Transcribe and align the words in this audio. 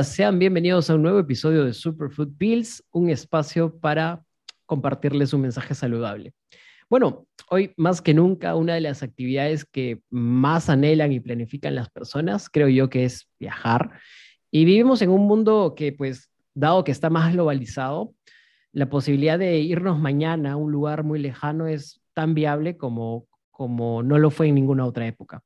Sean 0.00 0.38
bienvenidos 0.38 0.88
a 0.88 0.94
un 0.94 1.02
nuevo 1.02 1.18
episodio 1.18 1.64
de 1.64 1.74
Superfood 1.74 2.30
Pills, 2.38 2.82
un 2.92 3.10
espacio 3.10 3.78
para 3.78 4.24
compartirles 4.64 5.34
un 5.34 5.42
mensaje 5.42 5.74
saludable. 5.74 6.32
Bueno, 6.88 7.26
hoy 7.50 7.74
más 7.76 8.00
que 8.00 8.14
nunca 8.14 8.56
una 8.56 8.74
de 8.74 8.80
las 8.80 9.02
actividades 9.02 9.66
que 9.66 10.00
más 10.08 10.70
anhelan 10.70 11.12
y 11.12 11.20
planifican 11.20 11.74
las 11.74 11.90
personas, 11.90 12.48
creo 12.48 12.68
yo 12.68 12.88
que 12.88 13.04
es 13.04 13.28
viajar. 13.38 13.90
Y 14.50 14.64
vivimos 14.64 15.02
en 15.02 15.10
un 15.10 15.26
mundo 15.26 15.74
que, 15.76 15.92
pues, 15.92 16.30
dado 16.54 16.84
que 16.84 16.92
está 16.92 17.10
más 17.10 17.34
globalizado, 17.34 18.14
la 18.72 18.88
posibilidad 18.88 19.38
de 19.38 19.58
irnos 19.58 20.00
mañana 20.00 20.52
a 20.52 20.56
un 20.56 20.72
lugar 20.72 21.04
muy 21.04 21.18
lejano 21.18 21.66
es 21.66 22.00
tan 22.14 22.32
viable 22.32 22.78
como, 22.78 23.26
como 23.50 24.02
no 24.02 24.18
lo 24.18 24.30
fue 24.30 24.48
en 24.48 24.54
ninguna 24.54 24.86
otra 24.86 25.06
época. 25.06 25.42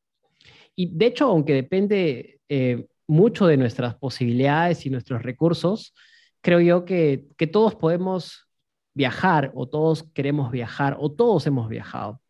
Y 0.77 0.97
de 0.97 1.07
hecho, 1.07 1.27
aunque 1.27 1.53
depende 1.53 2.39
eh, 2.49 2.87
mucho 3.07 3.47
de 3.47 3.57
nuestras 3.57 3.95
posibilidades 3.97 4.87
y 4.87 4.91
nuestros 4.91 5.23
recursos, 5.23 5.95
creo 6.41 6.61
yo 6.61 6.85
que, 6.85 7.27
que 7.37 7.47
todos 7.47 7.75
podemos 7.75 8.49
viajar 8.95 9.53
o 9.55 9.69
todos 9.69 10.05
queremos 10.15 10.51
viajar 10.51 10.97
o 10.99 11.13
todos 11.13 11.47
hemos 11.47 11.69
viajado. 11.69 12.21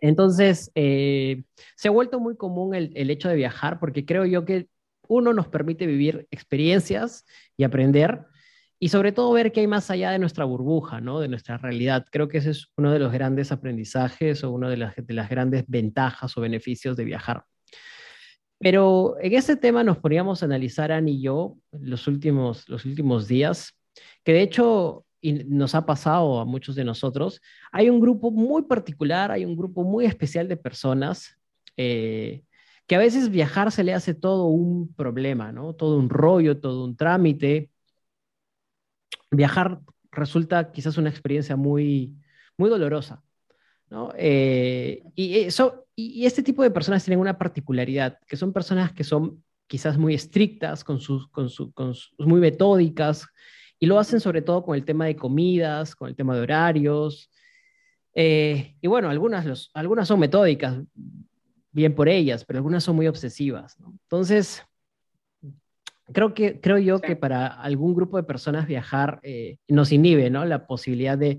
Entonces, 0.00 0.70
eh, 0.74 1.42
se 1.76 1.88
ha 1.88 1.90
vuelto 1.90 2.20
muy 2.20 2.36
común 2.36 2.74
el, 2.74 2.92
el, 2.94 3.10
hecho 3.10 3.28
de 3.28 3.34
viajar 3.34 3.80
porque 3.80 4.04
creo 4.04 4.24
yo 4.24 4.44
que 4.44 4.68
uno 5.08 5.32
nos 5.32 5.48
permite 5.48 5.86
vivir 5.86 6.28
experiencias 6.30 7.24
y 7.56 7.64
aprender 7.64 8.26
y 8.78 8.90
sobre 8.90 9.12
todo 9.12 9.32
ver 9.32 9.50
qué 9.50 9.60
hay 9.60 9.66
más 9.66 9.90
allá 9.90 10.12
de 10.12 10.20
nuestra 10.20 10.44
burbuja, 10.44 11.00
¿no? 11.00 11.18
de 11.18 11.28
nuestra 11.28 11.58
realidad. 11.58 12.06
Creo 12.12 12.28
que 12.28 12.38
ese 12.38 12.50
es 12.50 12.68
uno 12.76 12.92
de 12.92 13.00
los 13.00 13.12
grandes 13.12 13.50
aprendizajes 13.50 14.44
o 14.44 14.52
una 14.52 14.70
de 14.70 14.76
las, 14.76 14.94
de 14.96 15.14
las 15.14 15.28
grandes 15.28 15.64
ventajas 15.66 16.36
o 16.36 16.40
beneficios 16.40 16.96
de 16.96 17.04
viajar. 17.04 17.44
Pero 18.58 19.16
en 19.20 19.34
ese 19.34 19.56
tema 19.56 19.84
nos 19.84 19.98
poníamos 19.98 20.42
a 20.42 20.46
analizar, 20.46 20.90
Annie 20.90 21.14
y 21.14 21.22
yo, 21.22 21.56
los 21.72 22.08
últimos, 22.08 22.68
los 22.68 22.84
últimos 22.84 23.28
días, 23.28 23.76
que 24.24 24.32
de 24.32 24.42
hecho 24.42 25.04
nos 25.22 25.74
ha 25.74 25.86
pasado 25.86 26.40
a 26.40 26.44
muchos 26.44 26.74
de 26.74 26.84
nosotros. 26.84 27.40
Hay 27.72 27.90
un 27.90 28.00
grupo 28.00 28.30
muy 28.30 28.62
particular, 28.62 29.30
hay 29.30 29.44
un 29.44 29.56
grupo 29.56 29.84
muy 29.84 30.06
especial 30.06 30.48
de 30.48 30.56
personas 30.56 31.36
eh, 31.76 32.42
que 32.86 32.96
a 32.96 32.98
veces 32.98 33.30
viajar 33.30 33.70
se 33.72 33.84
le 33.84 33.94
hace 33.94 34.14
todo 34.14 34.46
un 34.46 34.92
problema, 34.94 35.52
¿no? 35.52 35.74
Todo 35.74 35.98
un 35.98 36.08
rollo, 36.08 36.58
todo 36.58 36.84
un 36.84 36.96
trámite. 36.96 37.70
Viajar 39.30 39.80
resulta 40.10 40.72
quizás 40.72 40.96
una 40.96 41.10
experiencia 41.10 41.56
muy, 41.56 42.16
muy 42.56 42.70
dolorosa. 42.70 43.22
¿No? 43.90 44.12
Eh, 44.16 45.02
y, 45.14 45.38
eso, 45.38 45.86
y, 45.94 46.26
este 46.26 46.42
tipo 46.42 46.62
de 46.62 46.70
personas 46.70 47.04
tienen 47.04 47.20
una 47.20 47.38
particularidad, 47.38 48.18
que 48.26 48.36
son 48.36 48.52
personas 48.52 48.92
que 48.92 49.04
son 49.04 49.42
quizás 49.66 49.98
muy 49.98 50.14
estrictas, 50.14 50.84
con 50.84 51.00
sus, 51.00 51.28
con 51.28 51.48
con 51.74 51.94
muy 52.18 52.40
metódicas, 52.40 53.26
y 53.78 53.86
lo 53.86 53.98
hacen 53.98 54.20
sobre 54.20 54.42
todo 54.42 54.64
con 54.64 54.74
el 54.74 54.84
tema 54.84 55.06
de 55.06 55.16
comidas, 55.16 55.94
con 55.94 56.08
el 56.08 56.16
tema 56.16 56.34
de 56.34 56.42
horarios. 56.42 57.30
Eh, 58.14 58.76
y 58.80 58.88
bueno, 58.88 59.08
algunas, 59.08 59.46
los, 59.46 59.70
algunas 59.74 60.08
son 60.08 60.18
metódicas, 60.20 60.78
bien 61.70 61.94
por 61.94 62.08
ellas, 62.08 62.44
pero 62.44 62.58
algunas 62.58 62.82
son 62.82 62.96
muy 62.96 63.06
obsesivas. 63.06 63.78
¿no? 63.78 63.90
Entonces, 64.02 64.64
creo, 66.12 66.34
que, 66.34 66.60
creo 66.60 66.78
yo 66.78 67.00
que 67.00 67.14
para 67.14 67.46
algún 67.46 67.94
grupo 67.94 68.16
de 68.16 68.24
personas 68.24 68.66
viajar 68.66 69.20
eh, 69.22 69.58
nos 69.68 69.92
inhibe 69.92 70.30
¿no? 70.30 70.44
la 70.44 70.66
posibilidad 70.66 71.16
de, 71.16 71.38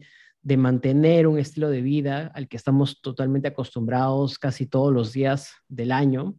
de 0.50 0.58
mantener 0.58 1.28
un 1.28 1.38
estilo 1.38 1.70
de 1.70 1.84
vida 1.84 2.32
al 2.34 2.48
que 2.48 2.58
estamos 2.58 3.02
totalmente 3.02 3.48
acostumbrados 3.48 4.40
casi 4.40 4.66
todos 4.66 4.92
los 4.92 5.14
días 5.14 5.54
del 5.68 5.92
año. 5.92 6.34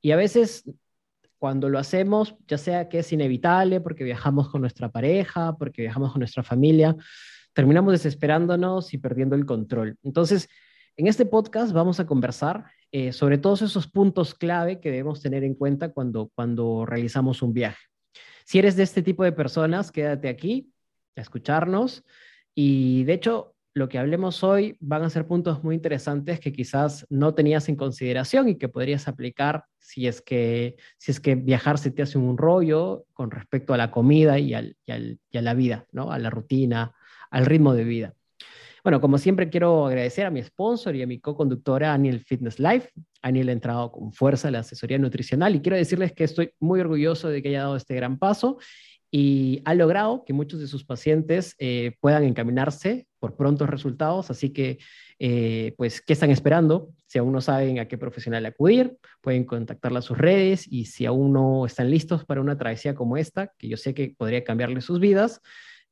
Y 0.00 0.12
a 0.12 0.16
veces 0.16 0.62
cuando 1.38 1.68
lo 1.68 1.80
hacemos, 1.80 2.36
ya 2.46 2.56
sea 2.56 2.88
que 2.88 3.00
es 3.00 3.12
inevitable 3.12 3.80
porque 3.80 4.04
viajamos 4.04 4.48
con 4.48 4.60
nuestra 4.60 4.92
pareja, 4.92 5.56
porque 5.58 5.82
viajamos 5.82 6.12
con 6.12 6.20
nuestra 6.20 6.44
familia, 6.44 6.94
terminamos 7.52 7.90
desesperándonos 7.94 8.94
y 8.94 8.98
perdiendo 8.98 9.34
el 9.34 9.44
control. 9.44 9.98
Entonces, 10.04 10.48
en 10.96 11.08
este 11.08 11.26
podcast 11.26 11.72
vamos 11.72 11.98
a 11.98 12.06
conversar 12.06 12.66
eh, 12.92 13.12
sobre 13.12 13.38
todos 13.38 13.62
esos 13.62 13.88
puntos 13.88 14.36
clave 14.36 14.78
que 14.78 14.92
debemos 14.92 15.20
tener 15.20 15.42
en 15.42 15.56
cuenta 15.56 15.88
cuando, 15.88 16.30
cuando 16.32 16.86
realizamos 16.86 17.42
un 17.42 17.52
viaje. 17.52 17.82
Si 18.44 18.60
eres 18.60 18.76
de 18.76 18.84
este 18.84 19.02
tipo 19.02 19.24
de 19.24 19.32
personas, 19.32 19.90
quédate 19.90 20.28
aquí 20.28 20.72
a 21.16 21.22
escucharnos. 21.22 22.04
Y 22.60 23.04
de 23.04 23.12
hecho, 23.12 23.54
lo 23.72 23.88
que 23.88 24.00
hablemos 24.00 24.42
hoy 24.42 24.76
van 24.80 25.04
a 25.04 25.10
ser 25.10 25.28
puntos 25.28 25.62
muy 25.62 25.76
interesantes 25.76 26.40
que 26.40 26.52
quizás 26.52 27.06
no 27.08 27.32
tenías 27.32 27.68
en 27.68 27.76
consideración 27.76 28.48
y 28.48 28.56
que 28.56 28.68
podrías 28.68 29.06
aplicar 29.06 29.66
si 29.78 30.08
es 30.08 30.20
que, 30.20 30.74
si 30.96 31.12
es 31.12 31.20
que 31.20 31.36
viajar 31.36 31.78
se 31.78 31.92
te 31.92 32.02
hace 32.02 32.18
un 32.18 32.36
rollo 32.36 33.04
con 33.12 33.30
respecto 33.30 33.74
a 33.74 33.76
la 33.76 33.92
comida 33.92 34.40
y, 34.40 34.54
al, 34.54 34.76
y, 34.84 34.90
al, 34.90 35.20
y 35.30 35.38
a 35.38 35.42
la 35.42 35.54
vida, 35.54 35.86
¿no? 35.92 36.10
a 36.10 36.18
la 36.18 36.30
rutina, 36.30 36.96
al 37.30 37.46
ritmo 37.46 37.74
de 37.74 37.84
vida. 37.84 38.14
Bueno, 38.82 39.00
como 39.00 39.18
siempre 39.18 39.50
quiero 39.50 39.86
agradecer 39.86 40.26
a 40.26 40.30
mi 40.30 40.42
sponsor 40.42 40.96
y 40.96 41.02
a 41.02 41.06
mi 41.06 41.20
co-conductora 41.20 41.94
Aniel 41.94 42.24
Fitness 42.24 42.58
Life. 42.58 42.90
Aniel 43.22 43.50
ha 43.50 43.52
entrado 43.52 43.92
con 43.92 44.12
fuerza 44.12 44.48
a 44.48 44.50
la 44.50 44.60
asesoría 44.60 44.98
nutricional 44.98 45.54
y 45.54 45.60
quiero 45.60 45.76
decirles 45.76 46.12
que 46.12 46.24
estoy 46.24 46.50
muy 46.58 46.80
orgulloso 46.80 47.28
de 47.28 47.40
que 47.40 47.50
haya 47.50 47.60
dado 47.60 47.76
este 47.76 47.94
gran 47.94 48.18
paso 48.18 48.58
y 49.10 49.62
ha 49.64 49.74
logrado 49.74 50.24
que 50.24 50.32
muchos 50.32 50.60
de 50.60 50.66
sus 50.66 50.84
pacientes 50.84 51.54
eh, 51.58 51.96
puedan 52.00 52.24
encaminarse 52.24 53.06
por 53.18 53.36
prontos 53.36 53.68
resultados. 53.70 54.30
Así 54.30 54.50
que, 54.50 54.78
eh, 55.18 55.74
pues, 55.76 56.00
¿qué 56.02 56.12
están 56.12 56.30
esperando? 56.30 56.90
Si 57.06 57.18
aún 57.18 57.32
no 57.32 57.40
saben 57.40 57.78
a 57.78 57.88
qué 57.88 57.96
profesional 57.96 58.44
acudir, 58.44 58.98
pueden 59.22 59.44
contactarla 59.44 60.00
a 60.00 60.02
sus 60.02 60.18
redes 60.18 60.70
y 60.70 60.86
si 60.86 61.06
aún 61.06 61.32
no 61.32 61.64
están 61.64 61.90
listos 61.90 62.24
para 62.24 62.40
una 62.40 62.58
travesía 62.58 62.94
como 62.94 63.16
esta, 63.16 63.52
que 63.58 63.68
yo 63.68 63.76
sé 63.76 63.94
que 63.94 64.14
podría 64.16 64.44
cambiarle 64.44 64.82
sus 64.82 65.00
vidas, 65.00 65.40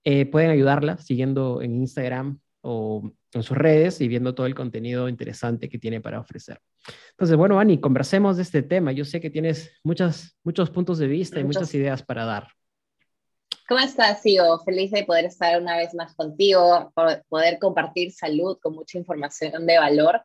eh, 0.04 0.26
pueden 0.26 0.50
ayudarla 0.50 0.98
siguiendo 0.98 1.62
en 1.62 1.74
Instagram 1.76 2.38
o 2.60 3.10
en 3.32 3.42
sus 3.42 3.56
redes 3.56 4.00
y 4.00 4.08
viendo 4.08 4.34
todo 4.34 4.46
el 4.46 4.54
contenido 4.54 5.08
interesante 5.08 5.68
que 5.68 5.78
tiene 5.78 6.00
para 6.00 6.20
ofrecer. 6.20 6.60
Entonces, 7.10 7.36
bueno, 7.36 7.58
Ani, 7.58 7.80
conversemos 7.80 8.36
de 8.36 8.42
este 8.42 8.62
tema. 8.62 8.92
Yo 8.92 9.04
sé 9.04 9.20
que 9.20 9.30
tienes 9.30 9.72
muchas, 9.82 10.36
muchos 10.44 10.70
puntos 10.70 10.98
de 10.98 11.06
vista 11.06 11.40
y 11.40 11.44
muchas 11.44 11.72
ideas 11.74 12.02
para 12.02 12.24
dar. 12.24 12.55
¿Cómo 13.68 13.80
estás, 13.80 14.22
Sigo? 14.22 14.60
Feliz 14.60 14.92
de 14.92 15.02
poder 15.02 15.24
estar 15.24 15.60
una 15.60 15.76
vez 15.76 15.92
más 15.92 16.14
contigo, 16.14 16.92
poder 17.28 17.58
compartir 17.58 18.12
salud 18.12 18.56
con 18.62 18.74
mucha 18.76 18.96
información 18.96 19.66
de 19.66 19.76
valor. 19.76 20.22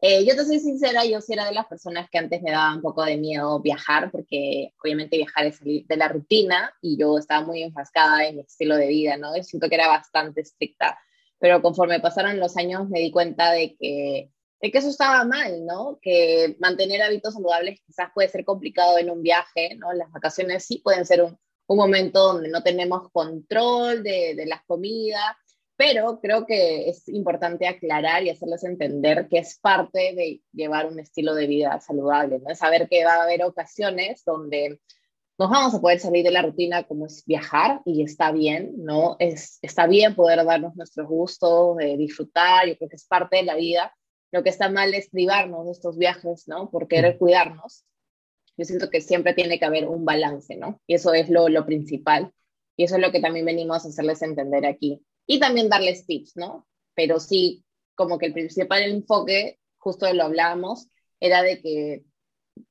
Eh, 0.00 0.24
yo 0.24 0.36
te 0.36 0.44
soy 0.44 0.60
sincera, 0.60 1.04
yo 1.04 1.20
sí 1.20 1.32
era 1.32 1.46
de 1.46 1.54
las 1.54 1.66
personas 1.66 2.08
que 2.08 2.18
antes 2.18 2.40
me 2.40 2.52
daba 2.52 2.72
un 2.72 2.82
poco 2.82 3.04
de 3.04 3.16
miedo 3.16 3.58
viajar, 3.58 4.12
porque 4.12 4.72
obviamente 4.80 5.16
viajar 5.16 5.46
es 5.46 5.56
salir 5.56 5.84
de 5.88 5.96
la 5.96 6.06
rutina 6.06 6.72
y 6.80 6.96
yo 6.96 7.18
estaba 7.18 7.44
muy 7.44 7.64
enfrascada 7.64 8.28
en 8.28 8.36
mi 8.36 8.42
estilo 8.42 8.76
de 8.76 8.86
vida, 8.86 9.16
¿no? 9.16 9.36
Y 9.36 9.42
siento 9.42 9.68
que 9.68 9.74
era 9.74 9.88
bastante 9.88 10.42
estricta, 10.42 10.96
pero 11.40 11.60
conforme 11.62 11.98
pasaron 11.98 12.38
los 12.38 12.56
años 12.56 12.88
me 12.88 13.00
di 13.00 13.10
cuenta 13.10 13.50
de 13.50 13.74
que, 13.76 14.30
de 14.60 14.70
que 14.70 14.78
eso 14.78 14.90
estaba 14.90 15.24
mal, 15.24 15.66
¿no? 15.66 15.98
Que 16.00 16.56
mantener 16.60 17.02
hábitos 17.02 17.34
saludables 17.34 17.80
quizás 17.84 18.10
puede 18.14 18.28
ser 18.28 18.44
complicado 18.44 18.98
en 18.98 19.10
un 19.10 19.20
viaje, 19.20 19.74
¿no? 19.78 19.92
Las 19.92 20.12
vacaciones 20.12 20.64
sí 20.64 20.78
pueden 20.78 21.04
ser 21.06 21.22
un, 21.24 21.36
un 21.66 21.76
momento 21.76 22.34
donde 22.34 22.48
no 22.48 22.62
tenemos 22.62 23.10
control 23.10 24.02
de, 24.02 24.34
de 24.34 24.46
las 24.46 24.62
comidas, 24.64 25.36
pero 25.76 26.20
creo 26.20 26.46
que 26.46 26.88
es 26.88 27.08
importante 27.08 27.66
aclarar 27.66 28.22
y 28.22 28.30
hacerles 28.30 28.62
entender 28.64 29.28
que 29.28 29.38
es 29.38 29.58
parte 29.58 30.14
de 30.14 30.40
llevar 30.52 30.86
un 30.86 31.00
estilo 31.00 31.34
de 31.34 31.46
vida 31.46 31.80
saludable, 31.80 32.38
¿no? 32.38 32.54
Saber 32.54 32.88
que 32.88 33.04
va 33.04 33.14
a 33.14 33.22
haber 33.24 33.42
ocasiones 33.42 34.22
donde 34.24 34.80
nos 35.36 35.50
vamos 35.50 35.74
a 35.74 35.80
poder 35.80 35.98
salir 35.98 36.22
de 36.22 36.30
la 36.30 36.42
rutina 36.42 36.84
como 36.84 37.06
es 37.06 37.24
viajar 37.26 37.82
y 37.84 38.02
está 38.04 38.30
bien, 38.30 38.72
¿no? 38.78 39.16
Es, 39.18 39.58
está 39.62 39.88
bien 39.88 40.14
poder 40.14 40.44
darnos 40.44 40.76
nuestros 40.76 41.08
gustos, 41.08 41.76
de 41.78 41.96
disfrutar, 41.96 42.68
yo 42.68 42.76
creo 42.76 42.88
que 42.88 42.96
es 42.96 43.06
parte 43.06 43.36
de 43.36 43.42
la 43.42 43.56
vida. 43.56 43.92
Lo 44.30 44.44
que 44.44 44.50
está 44.50 44.68
mal 44.68 44.94
es 44.94 45.10
privarnos 45.10 45.66
de 45.66 45.72
estos 45.72 45.98
viajes, 45.98 46.46
¿no? 46.46 46.70
Por 46.70 46.86
querer 46.86 47.18
cuidarnos 47.18 47.84
yo 48.56 48.64
siento 48.64 48.90
que 48.90 49.00
siempre 49.00 49.34
tiene 49.34 49.58
que 49.58 49.64
haber 49.64 49.88
un 49.88 50.04
balance, 50.04 50.56
¿no? 50.56 50.80
Y 50.86 50.94
eso 50.94 51.12
es 51.12 51.28
lo, 51.28 51.48
lo 51.48 51.66
principal. 51.66 52.32
Y 52.76 52.84
eso 52.84 52.96
es 52.96 53.02
lo 53.02 53.12
que 53.12 53.20
también 53.20 53.46
venimos 53.46 53.84
a 53.84 53.88
hacerles 53.88 54.22
entender 54.22 54.66
aquí. 54.66 55.00
Y 55.26 55.40
también 55.40 55.68
darles 55.68 56.06
tips, 56.06 56.36
¿no? 56.36 56.66
Pero 56.94 57.20
sí, 57.20 57.64
como 57.94 58.18
que 58.18 58.26
el 58.26 58.32
principal 58.32 58.82
enfoque, 58.82 59.58
justo 59.78 60.12
lo 60.12 60.24
hablábamos, 60.24 60.88
era 61.20 61.42
de 61.42 61.60
que 61.60 62.04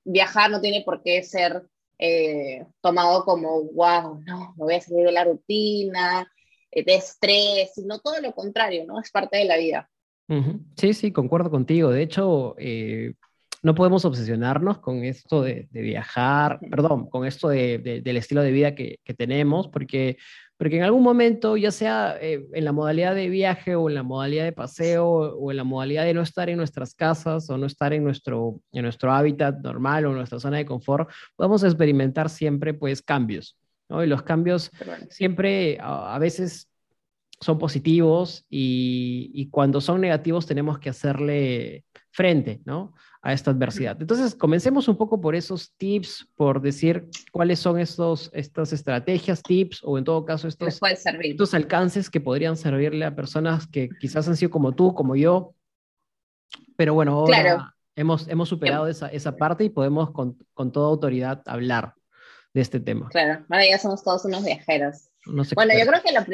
viajar 0.03 0.51
no 0.51 0.62
tiene 0.62 0.83
por 0.83 1.01
qué 1.01 1.24
ser 1.24 1.63
eh, 2.00 2.65
tomado 2.81 3.24
como, 3.24 3.63
wow, 3.63 4.21
no, 4.25 4.53
me 4.57 4.63
voy 4.63 4.75
a 4.75 4.81
salir 4.81 5.06
de 5.06 5.12
la 5.12 5.24
rutina, 5.24 6.27
eh, 6.71 6.83
de 6.83 6.95
estrés, 6.95 7.71
sino 7.75 8.00
todo 8.00 8.19
lo 8.19 8.33
contrario, 8.33 8.86
¿no? 8.86 9.00
Es 9.00 9.12
parte 9.12 9.38
de 9.38 9.45
la 9.45 9.57
vida. 9.57 9.89
Sí, 10.77 10.94
sí, 10.94 11.12
concuerdo 11.12 11.51
contigo. 11.51 11.91
De 11.91 12.01
hecho, 12.01 12.56
eh, 12.57 13.13
no 13.63 13.75
podemos 13.75 14.04
obsesionarnos 14.04 14.80
con 14.80 15.06
esto 15.06 15.42
de, 15.42 15.69
viajar, 15.71 16.60
perdón, 16.69 17.10
con 17.10 17.25
esto 17.25 17.48
del 17.48 18.18
estilo 18.18 18.42
de 18.42 18.51
vida 18.51 18.75
que, 18.75 19.00
tenemos, 19.18 19.69
porque, 19.69 20.18
porque 20.57 20.77
en 20.77 20.83
algún 20.83 21.01
momento, 21.01 21.56
ya 21.56 21.71
sea 21.71 22.18
eh, 22.19 22.45
en 22.51 22.65
la 22.65 22.74
modalidad 22.74 23.15
de 23.15 23.30
viaje 23.30 23.75
o 23.75 23.88
en 23.88 23.95
la 23.95 24.04
modalidad 24.04 24.44
de 24.44 24.51
paseo 24.51 25.07
o 25.07 25.50
en 25.50 25.57
la 25.57 25.63
modalidad 25.63 26.04
de 26.04 26.13
no 26.13 26.21
estar 26.21 26.50
en 26.50 26.57
nuestras 26.57 26.94
casas 26.94 27.50
o 27.50 27.57
no 27.57 27.65
estar 27.65 27.94
en 27.94 28.04
nuestro, 28.04 28.60
en 28.74 28.83
nuestro 28.83 29.13
hábitat 29.13 29.57
normal 29.62 30.06
o 30.06 30.10
en 30.10 30.18
nuestra 30.18 30.42
zona 30.42 30.57
de 30.57 30.65
confort, 30.65 31.10
podemos 31.38 31.63
experimentar 31.63 32.30
siempre 32.30 32.74
pues 32.74 33.01
cambios. 33.01 33.57
¿no? 33.88 34.04
Y 34.04 34.07
los 34.07 34.24
cambios 34.24 34.71
siempre 35.10 35.77
a, 35.80 36.19
veces 36.19 36.68
son 37.39 37.57
positivos 37.60 38.45
y, 38.50 39.31
y, 39.33 39.50
cuando 39.50 39.80
son 39.80 40.01
negativos 40.01 40.45
tenemos 40.45 40.80
que 40.80 40.89
hacerle 40.89 41.86
frente, 42.13 42.62
¿no? 42.63 42.94
a 43.24 43.31
esta 43.31 43.51
adversidad. 43.51 44.00
Entonces, 44.01 44.36
comencemos 44.36 44.89
un 44.89 44.98
poco 44.98 45.19
por 45.21 45.33
esos 45.33 45.74
tips, 45.77 46.27
por 46.36 46.62
decir 46.62 47.07
cuáles 47.31 47.57
son 47.57 47.80
estos, 47.80 48.30
estas 48.33 48.74
estrategias, 48.74 49.42
tips, 49.42 49.80
o 49.83 49.98
en 49.98 50.04
todo 50.04 50.25
caso 50.25 50.50
estos, 50.50 50.81
estos 51.21 51.54
alcances 51.54 52.10
que 52.10 52.19
podrían 52.19 52.57
servirle 52.57 53.06
a 53.06 53.15
personas 53.15 53.65
que 53.65 53.89
quizás 54.01 54.27
han 54.27 54.36
sido 54.36 54.51
como 54.51 54.74
tú, 54.74 54.94
como 54.94 55.15
yo. 55.15 55.56
Pero 56.75 56.94
bueno, 56.95 57.13
ahora 57.13 57.74
hemos, 57.95 58.27
hemos 58.27 58.50
superado 58.50 58.88
esa, 58.89 59.07
esa 59.07 59.38
parte 59.38 59.63
y 59.63 59.69
podemos 59.69 60.12
con, 60.12 60.38
con, 60.54 60.74
toda 60.74 60.89
autoridad 60.89 61.42
hablar 61.45 61.94
de 62.54 62.60
este 62.60 62.81
tema. 62.81 63.07
Claro, 63.07 63.45
ahora 63.50 63.65
ya 63.65 63.80
somos 63.80 64.04
todos 64.04 64.25
unos 64.25 64.44
viajeros. 64.44 65.10
bueno, 65.56 65.74
yo 65.80 65.88
creo 65.88 66.01
que 66.04 66.12
lo 66.12 66.25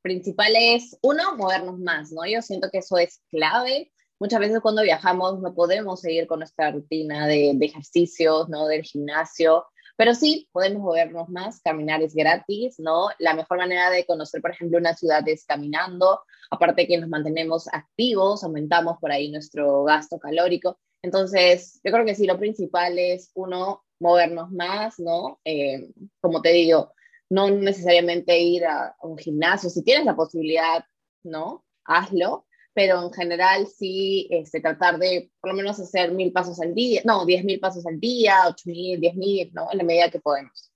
principal 0.00 0.52
es, 0.56 0.96
uno, 1.02 1.36
movernos 1.36 1.78
más, 1.78 2.12
¿no? 2.12 2.26
Yo 2.26 2.40
siento 2.40 2.70
que 2.70 2.78
eso 2.78 2.96
es 2.96 3.20
clave 3.28 3.92
muchas 4.18 4.40
veces 4.40 4.60
cuando 4.60 4.82
viajamos 4.82 5.40
no 5.40 5.54
podemos 5.54 6.00
seguir 6.00 6.26
con 6.26 6.40
nuestra 6.40 6.70
rutina 6.70 7.26
de, 7.26 7.56
ejercicios, 7.60 8.48
¿no? 8.48 8.66
Del 8.66 8.82
gimnasio, 8.82 9.66
pero 9.96 10.14
sí 10.14 10.48
podemos 10.52 10.82
movernos 10.82 11.28
más, 11.28 11.60
caminar 11.60 12.02
es 12.02 12.14
gratis, 12.14 12.78
¿no? 12.78 13.08
La 13.18 13.34
mejor 13.34 13.58
manera 13.58 13.90
de 13.90 14.06
conocer, 14.06 14.40
por 14.40 14.52
ejemplo, 14.52 14.78
una 14.78 14.94
ciudad 14.94 15.26
es 15.28 15.44
caminando, 15.44 16.20
aparte 16.50 16.86
que 16.86 16.98
nos 16.98 17.08
mantenemos 17.08 17.68
activos, 17.72 18.44
aumentamos 18.44 18.98
por 19.00 19.10
ahí 19.10 19.30
nuestro 19.30 19.84
gasto 19.84 20.18
calórico. 20.18 20.78
Entonces, 21.02 21.80
yo 21.84 21.92
creo 21.92 22.04
que 22.04 22.14
sí, 22.14 22.26
lo 22.26 22.38
principal 22.38 22.98
es, 22.98 23.30
uno, 23.34 23.84
movernos 24.00 24.50
más, 24.50 24.98
¿no? 24.98 25.40
Eh, 25.44 25.90
como 26.20 26.42
te 26.42 26.50
digo, 26.50 26.92
no 27.30 27.50
necesariamente 27.50 28.38
ir 28.38 28.64
a 28.66 28.96
un 29.02 29.18
gimnasio, 29.18 29.70
si 29.70 29.82
tienes 29.82 30.06
la 30.06 30.16
posibilidad, 30.16 30.84
¿no? 31.22 31.64
Hazlo, 31.84 32.46
pero 32.78 33.02
en 33.02 33.12
general 33.12 33.66
sí 33.66 34.28
este, 34.30 34.60
tratar 34.60 35.00
de 35.00 35.32
por 35.40 35.50
lo 35.50 35.56
menos 35.56 35.80
hacer 35.80 36.12
mil 36.12 36.30
pasos 36.30 36.60
al 36.60 36.76
día, 36.76 37.02
no, 37.04 37.26
diez 37.26 37.42
mil 37.44 37.58
pasos 37.58 37.84
al 37.86 37.98
día, 37.98 38.36
ocho 38.46 38.62
mil, 38.66 39.00
diez 39.00 39.16
mil, 39.16 39.50
¿no? 39.52 39.66
En 39.72 39.78
la 39.78 39.82
medida 39.82 40.08
que 40.08 40.20
podemos. 40.20 40.70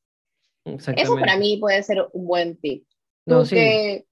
Eso 0.65 1.15
para 1.15 1.37
mí 1.37 1.59
puede 1.59 1.81
ser 1.85 2.05
un 2.13 2.27
buen 2.27 2.57
tip. 2.57 2.85
no, 3.25 3.45
sí. 3.45 3.55
qué, 3.55 4.05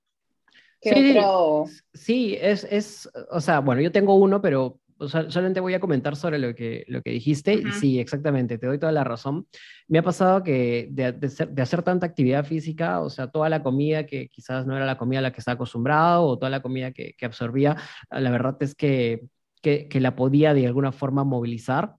sí, 0.81 1.19
otro? 1.19 1.65
Sí, 1.93 2.39
es, 2.41 2.63
es, 2.71 3.11
o 3.29 3.41
sea, 3.41 3.59
bueno, 3.59 3.83
yo 3.83 3.91
tengo 3.91 4.15
uno, 4.15 4.41
pero 4.41 4.79
solamente 5.09 5.61
voy 5.61 5.75
a 5.75 5.81
comentar 5.81 6.17
sobre 6.17 6.39
lo 6.39 6.55
que, 6.55 6.85
lo 6.89 7.03
que 7.03 7.11
dijiste. 7.11 7.63
Sí, 7.73 7.99
exactamente, 7.99 8.59
te 8.59 8.67
doy 8.67 8.79
toda 8.79 8.93
la 8.93 9.05
razón. 9.05 9.47
Me 9.89 9.99
ha 9.99 10.03
pasado 10.03 10.43
que 10.43 10.89
de, 10.91 11.13
de, 11.13 11.63
hacer 11.63 11.83
tanta 11.83 12.07
actividad 12.07 12.45
física, 12.45 13.01
o 13.01 13.09
sea, 13.11 13.29
toda 13.29 13.49
la 13.49 13.63
comida 13.63 14.07
que 14.07 14.29
quizás 14.29 14.67
no 14.67 14.77
era 14.77 14.87
la 14.87 14.99
comida 14.99 15.21
a 15.21 15.23
la 15.23 15.33
que 15.33 15.41
estaba 15.41 15.55
acostumbrado 15.55 16.25
o 16.25 16.39
toda 16.39 16.51
la 16.51 16.63
comida 16.63 16.93
que, 16.93 17.15
que 17.17 17.27
absorbía, 17.27 17.77
la 18.11 18.31
verdad 18.31 18.57
es 18.61 18.75
que, 18.75 19.23
que, 19.63 19.89
que, 19.89 20.01
la 20.01 20.17
podía 20.17 20.55
de 20.55 20.67
alguna 20.67 20.93
forma 20.93 21.25
movilizar. 21.25 21.97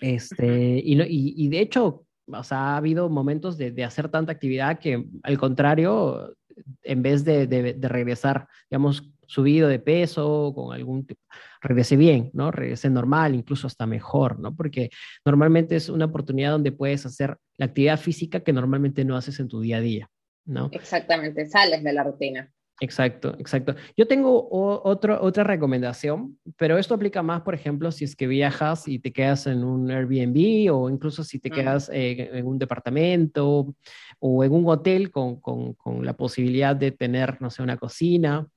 Este, 0.00 0.82
y, 0.84 1.00
y, 1.00 1.34
y, 1.36 1.48
de 1.48 1.60
hecho, 1.60 2.04
o 2.26 2.42
sea, 2.42 2.74
ha 2.74 2.76
habido 2.76 3.08
momentos 3.08 3.56
de, 3.56 3.70
de 3.70 3.84
hacer 3.84 4.08
tanta 4.08 4.32
actividad 4.32 4.78
que, 4.78 5.06
al 5.22 5.38
contrario, 5.38 6.34
en 6.82 7.02
vez 7.02 7.24
de, 7.24 7.46
de 7.46 7.88
regresar, 7.88 8.46
digamos, 8.70 9.10
subido 9.26 9.68
de 9.68 9.78
peso, 9.78 10.52
con 10.54 10.74
algún 10.74 11.06
tipo, 11.06 11.20
regrese 11.60 11.96
bien, 11.96 12.30
¿no? 12.32 12.50
Regrese 12.50 12.90
normal, 12.90 13.34
incluso 13.34 13.66
hasta 13.66 13.86
mejor, 13.86 14.38
¿no? 14.38 14.54
Porque 14.54 14.90
normalmente 15.24 15.76
es 15.76 15.88
una 15.88 16.06
oportunidad 16.06 16.52
donde 16.52 16.72
puedes 16.72 17.06
hacer 17.06 17.36
la 17.56 17.66
actividad 17.66 17.98
física 17.98 18.40
que 18.40 18.52
normalmente 18.52 19.04
no 19.04 19.16
haces 19.16 19.40
en 19.40 19.48
tu 19.48 19.60
día 19.60 19.78
a 19.78 19.80
día, 19.80 20.10
¿no? 20.44 20.68
Exactamente, 20.72 21.46
sales 21.46 21.82
de 21.82 21.92
la 21.92 22.04
rutina. 22.04 22.50
Exacto, 22.80 23.36
exacto. 23.38 23.76
Yo 23.96 24.08
tengo 24.08 24.48
otro, 24.50 25.22
otra 25.22 25.44
recomendación, 25.44 26.38
pero 26.56 26.76
esto 26.76 26.94
aplica 26.94 27.22
más, 27.22 27.42
por 27.42 27.54
ejemplo, 27.54 27.92
si 27.92 28.04
es 28.04 28.16
que 28.16 28.26
viajas 28.26 28.88
y 28.88 28.98
te 28.98 29.12
quedas 29.12 29.46
en 29.46 29.62
un 29.62 29.90
Airbnb 29.90 30.74
o 30.74 30.90
incluso 30.90 31.22
si 31.22 31.38
te 31.38 31.50
quedas 31.50 31.88
eh, 31.92 32.30
en 32.32 32.46
un 32.46 32.58
departamento 32.58 33.74
o 34.18 34.44
en 34.44 34.52
un 34.52 34.68
hotel 34.68 35.12
con, 35.12 35.40
con, 35.40 35.74
con 35.74 36.04
la 36.04 36.14
posibilidad 36.14 36.74
de 36.74 36.90
tener, 36.90 37.40
no 37.40 37.48
sé, 37.48 37.62
una 37.62 37.76
cocina 37.76 38.48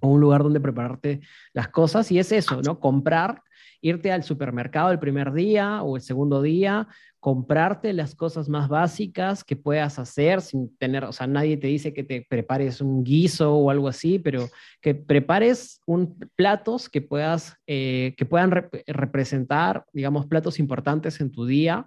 o 0.00 0.08
un 0.08 0.20
lugar 0.20 0.42
donde 0.42 0.60
prepararte 0.60 1.20
las 1.52 1.68
cosas 1.68 2.10
y 2.10 2.18
es 2.18 2.32
eso, 2.32 2.60
¿no? 2.62 2.80
Comprar, 2.80 3.42
irte 3.80 4.12
al 4.12 4.24
supermercado 4.24 4.90
el 4.90 4.98
primer 4.98 5.32
día 5.32 5.82
o 5.82 5.96
el 5.96 6.02
segundo 6.02 6.42
día, 6.42 6.88
comprarte 7.18 7.92
las 7.92 8.14
cosas 8.14 8.48
más 8.48 8.68
básicas 8.68 9.44
que 9.44 9.56
puedas 9.56 9.98
hacer 9.98 10.40
sin 10.40 10.74
tener, 10.76 11.04
o 11.04 11.12
sea, 11.12 11.26
nadie 11.26 11.58
te 11.58 11.66
dice 11.66 11.92
que 11.92 12.02
te 12.02 12.26
prepares 12.28 12.80
un 12.80 13.04
guiso 13.04 13.54
o 13.54 13.70
algo 13.70 13.88
así, 13.88 14.18
pero 14.18 14.48
que 14.80 14.94
prepares 14.94 15.80
un, 15.86 16.18
platos 16.34 16.88
que 16.88 17.02
puedas, 17.02 17.56
eh, 17.66 18.14
que 18.16 18.24
puedan 18.24 18.50
representar, 18.86 19.84
digamos, 19.92 20.26
platos 20.26 20.58
importantes 20.58 21.20
en 21.20 21.30
tu 21.30 21.44
día 21.44 21.86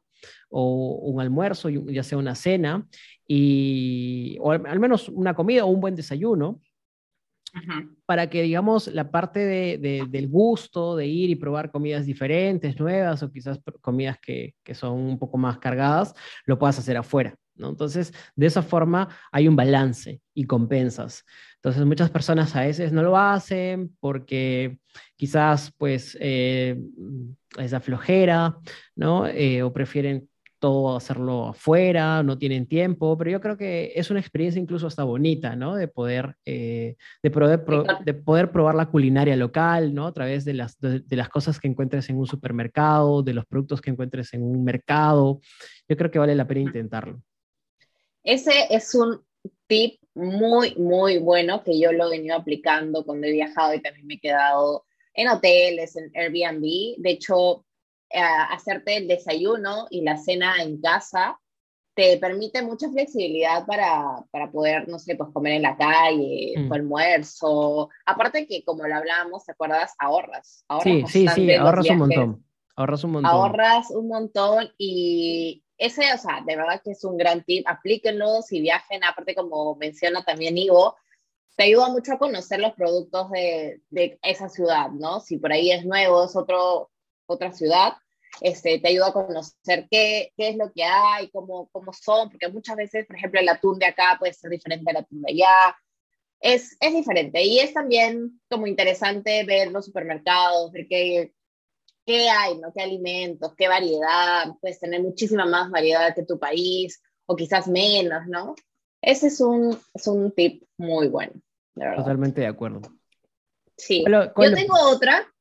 o 0.49 0.99
un 1.01 1.19
almuerzo, 1.19 1.69
ya 1.69 2.03
sea 2.03 2.17
una 2.17 2.35
cena, 2.35 2.87
y, 3.27 4.37
o 4.39 4.51
al 4.51 4.79
menos 4.79 5.09
una 5.09 5.33
comida 5.33 5.65
o 5.65 5.67
un 5.67 5.81
buen 5.81 5.95
desayuno, 5.95 6.61
para 8.05 8.29
que, 8.29 8.41
digamos, 8.41 8.87
la 8.87 9.11
parte 9.11 9.39
de, 9.39 10.07
del 10.09 10.27
gusto, 10.27 10.95
de 10.95 11.07
ir 11.07 11.29
y 11.29 11.35
probar 11.35 11.71
comidas 11.71 12.05
diferentes, 12.05 12.79
nuevas, 12.79 13.23
o 13.23 13.31
quizás 13.31 13.59
comidas 13.81 14.17
que, 14.19 14.55
que 14.63 14.73
son 14.73 14.93
un 14.93 15.19
poco 15.19 15.37
más 15.37 15.59
cargadas, 15.59 16.13
lo 16.45 16.57
puedas 16.57 16.79
hacer 16.79 16.97
afuera. 16.97 17.35
¿no? 17.55 17.69
Entonces, 17.69 18.13
de 18.35 18.47
esa 18.47 18.61
forma 18.61 19.09
hay 19.31 19.47
un 19.47 19.55
balance 19.55 20.21
y 20.33 20.45
compensas. 20.45 21.23
Entonces, 21.55 21.85
muchas 21.85 22.09
personas 22.09 22.55
a 22.55 22.61
veces 22.61 22.91
no 22.91 23.03
lo 23.03 23.17
hacen 23.17 23.95
porque 23.99 24.79
quizás, 25.15 25.71
pues, 25.77 26.17
eh, 26.19 26.77
es 27.57 27.71
la 27.71 27.79
flojera, 27.79 28.57
¿no? 28.95 29.27
Eh, 29.27 29.61
o 29.63 29.71
prefieren 29.71 30.27
todo 30.63 30.95
hacerlo 30.95 31.49
afuera, 31.49 32.23
no 32.23 32.37
tienen 32.37 32.67
tiempo, 32.67 33.17
pero 33.17 33.29
yo 33.29 33.41
creo 33.41 33.57
que 33.57 33.91
es 33.95 34.09
una 34.11 34.21
experiencia 34.21 34.61
incluso 34.61 34.87
hasta 34.87 35.03
bonita, 35.03 35.57
¿no? 35.57 35.75
De 35.75 35.89
poder, 35.89 36.37
eh, 36.45 36.95
de, 37.21 37.31
poder 37.31 37.65
de 38.05 38.13
poder 38.13 38.49
probar 38.49 38.73
la 38.73 38.85
culinaria 38.85 39.35
local, 39.35 39.93
¿no? 39.93 40.07
A 40.07 40.13
través 40.13 40.45
de 40.45 40.53
las, 40.53 40.79
de, 40.79 41.03
las 41.09 41.27
cosas 41.27 41.59
que 41.59 41.67
encuentres 41.67 42.09
en 42.09 42.17
un 42.17 42.27
supermercado, 42.27 43.23
de 43.23 43.33
los 43.33 43.45
productos 43.45 43.81
que 43.81 43.89
encuentres 43.89 44.33
en 44.33 44.41
un 44.41 44.63
mercado. 44.63 45.41
Yo 45.89 45.97
creo 45.97 46.09
que 46.09 46.19
vale 46.19 46.33
la 46.33 46.47
pena 46.47 46.61
intentarlo. 46.61 47.21
Ese 48.23 48.53
es 48.69 48.95
un 48.95 49.19
tip 49.67 49.99
muy, 50.13 50.75
muy 50.75 51.17
bueno 51.17 51.61
que 51.61 51.77
yo 51.77 51.91
lo 51.91 52.07
he 52.07 52.19
venido 52.19 52.37
aplicando 52.37 53.03
cuando 53.03 53.27
he 53.27 53.33
viajado 53.33 53.73
y 53.73 53.81
también 53.81 54.07
me 54.07 54.13
he 54.13 54.19
quedado 54.21 54.85
en 55.13 55.27
hoteles, 55.27 55.97
en 55.97 56.09
Airbnb. 56.15 56.95
De 56.99 57.09
hecho, 57.09 57.65
hacerte 58.19 58.97
el 58.97 59.07
desayuno 59.07 59.87
y 59.89 60.01
la 60.01 60.17
cena 60.17 60.61
en 60.61 60.79
casa 60.81 61.39
te 61.95 62.17
permite 62.17 62.61
mucha 62.61 62.89
flexibilidad 62.89 63.65
para, 63.65 64.25
para 64.31 64.51
poder, 64.51 64.87
no 64.87 64.97
sé, 64.97 65.15
pues 65.15 65.29
comer 65.31 65.53
en 65.53 65.61
la 65.61 65.77
calle, 65.77 66.53
mm. 66.57 66.67
tu 66.67 66.73
almuerzo. 66.73 67.89
Aparte 68.05 68.47
que, 68.47 68.63
como 68.63 68.87
lo 68.87 68.95
hablábamos, 68.95 69.45
¿te 69.45 69.51
acuerdas? 69.51 69.93
Ahorras. 69.99 70.65
sí, 70.83 71.03
sí, 71.07 71.27
sí, 71.27 71.53
ahorras 71.53 71.89
un 71.89 71.97
montón. 71.97 72.45
Ahorras 72.75 73.03
un 73.03 73.11
montón. 73.11 73.31
Ahorras 73.31 73.91
un 73.91 74.07
montón 74.07 74.69
y 74.77 75.63
ese, 75.77 76.11
o 76.13 76.17
sea, 76.17 76.41
de 76.45 76.55
verdad 76.55 76.81
que 76.83 76.91
es 76.91 77.03
un 77.03 77.17
gran 77.17 77.43
tip. 77.43 77.67
Aplíquenlo 77.67 78.41
si 78.41 78.61
viajen, 78.61 79.03
aparte 79.03 79.35
como 79.35 79.75
menciona 79.75 80.23
también 80.23 80.57
Ivo, 80.57 80.95
te 81.55 81.65
ayuda 81.65 81.89
mucho 81.89 82.13
a 82.13 82.17
conocer 82.17 82.59
los 82.59 82.73
productos 82.73 83.29
de, 83.29 83.81
de 83.91 84.17
esa 84.23 84.49
ciudad, 84.49 84.89
¿no? 84.89 85.19
Si 85.19 85.37
por 85.37 85.51
ahí 85.51 85.71
es 85.71 85.85
nuevo, 85.85 86.25
es 86.25 86.35
otro, 86.35 86.89
otra 87.27 87.51
ciudad, 87.51 87.93
este, 88.41 88.79
te 88.79 88.87
ayuda 88.87 89.09
a 89.09 89.13
conocer 89.13 89.87
qué, 89.89 90.31
qué 90.35 90.49
es 90.49 90.57
lo 90.57 90.71
que 90.71 90.83
hay, 90.83 91.29
cómo, 91.29 91.69
cómo 91.71 91.93
son, 91.93 92.29
porque 92.29 92.49
muchas 92.49 92.75
veces, 92.75 93.05
por 93.05 93.15
ejemplo, 93.15 93.39
el 93.39 93.49
atún 93.49 93.79
de 93.79 93.85
acá 93.85 94.15
puede 94.19 94.33
ser 94.33 94.49
diferente 94.49 94.89
al 94.89 94.97
atún 94.97 95.21
de 95.21 95.31
allá. 95.31 95.77
Es, 96.39 96.75
es 96.79 96.93
diferente 96.93 97.41
y 97.41 97.59
es 97.59 97.73
también 97.73 98.41
como 98.49 98.67
interesante 98.67 99.45
ver 99.45 99.71
los 99.71 99.85
supermercados, 99.85 100.71
ver 100.71 100.87
qué, 100.89 101.33
qué 102.05 102.29
hay, 102.29 102.57
¿no? 102.57 102.73
qué 102.73 102.81
alimentos, 102.81 103.53
qué 103.55 103.67
variedad, 103.67 104.53
puedes 104.59 104.79
tener 104.79 105.01
muchísima 105.01 105.45
más 105.45 105.71
variedad 105.71 106.13
que 106.13 106.25
tu 106.25 106.37
país 106.37 107.01
o 107.25 107.35
quizás 107.35 107.67
menos, 107.67 108.27
¿no? 108.27 108.55
Ese 109.01 109.27
es 109.27 109.39
un, 109.39 109.79
es 109.93 110.07
un 110.07 110.31
tip 110.33 110.63
muy 110.77 111.07
bueno. 111.07 111.33
Totalmente 111.75 112.41
de 112.41 112.47
acuerdo. 112.47 112.81
Sí. 113.77 114.03
Yo 114.05 114.53
tengo 114.53 114.75
otra 114.89 115.32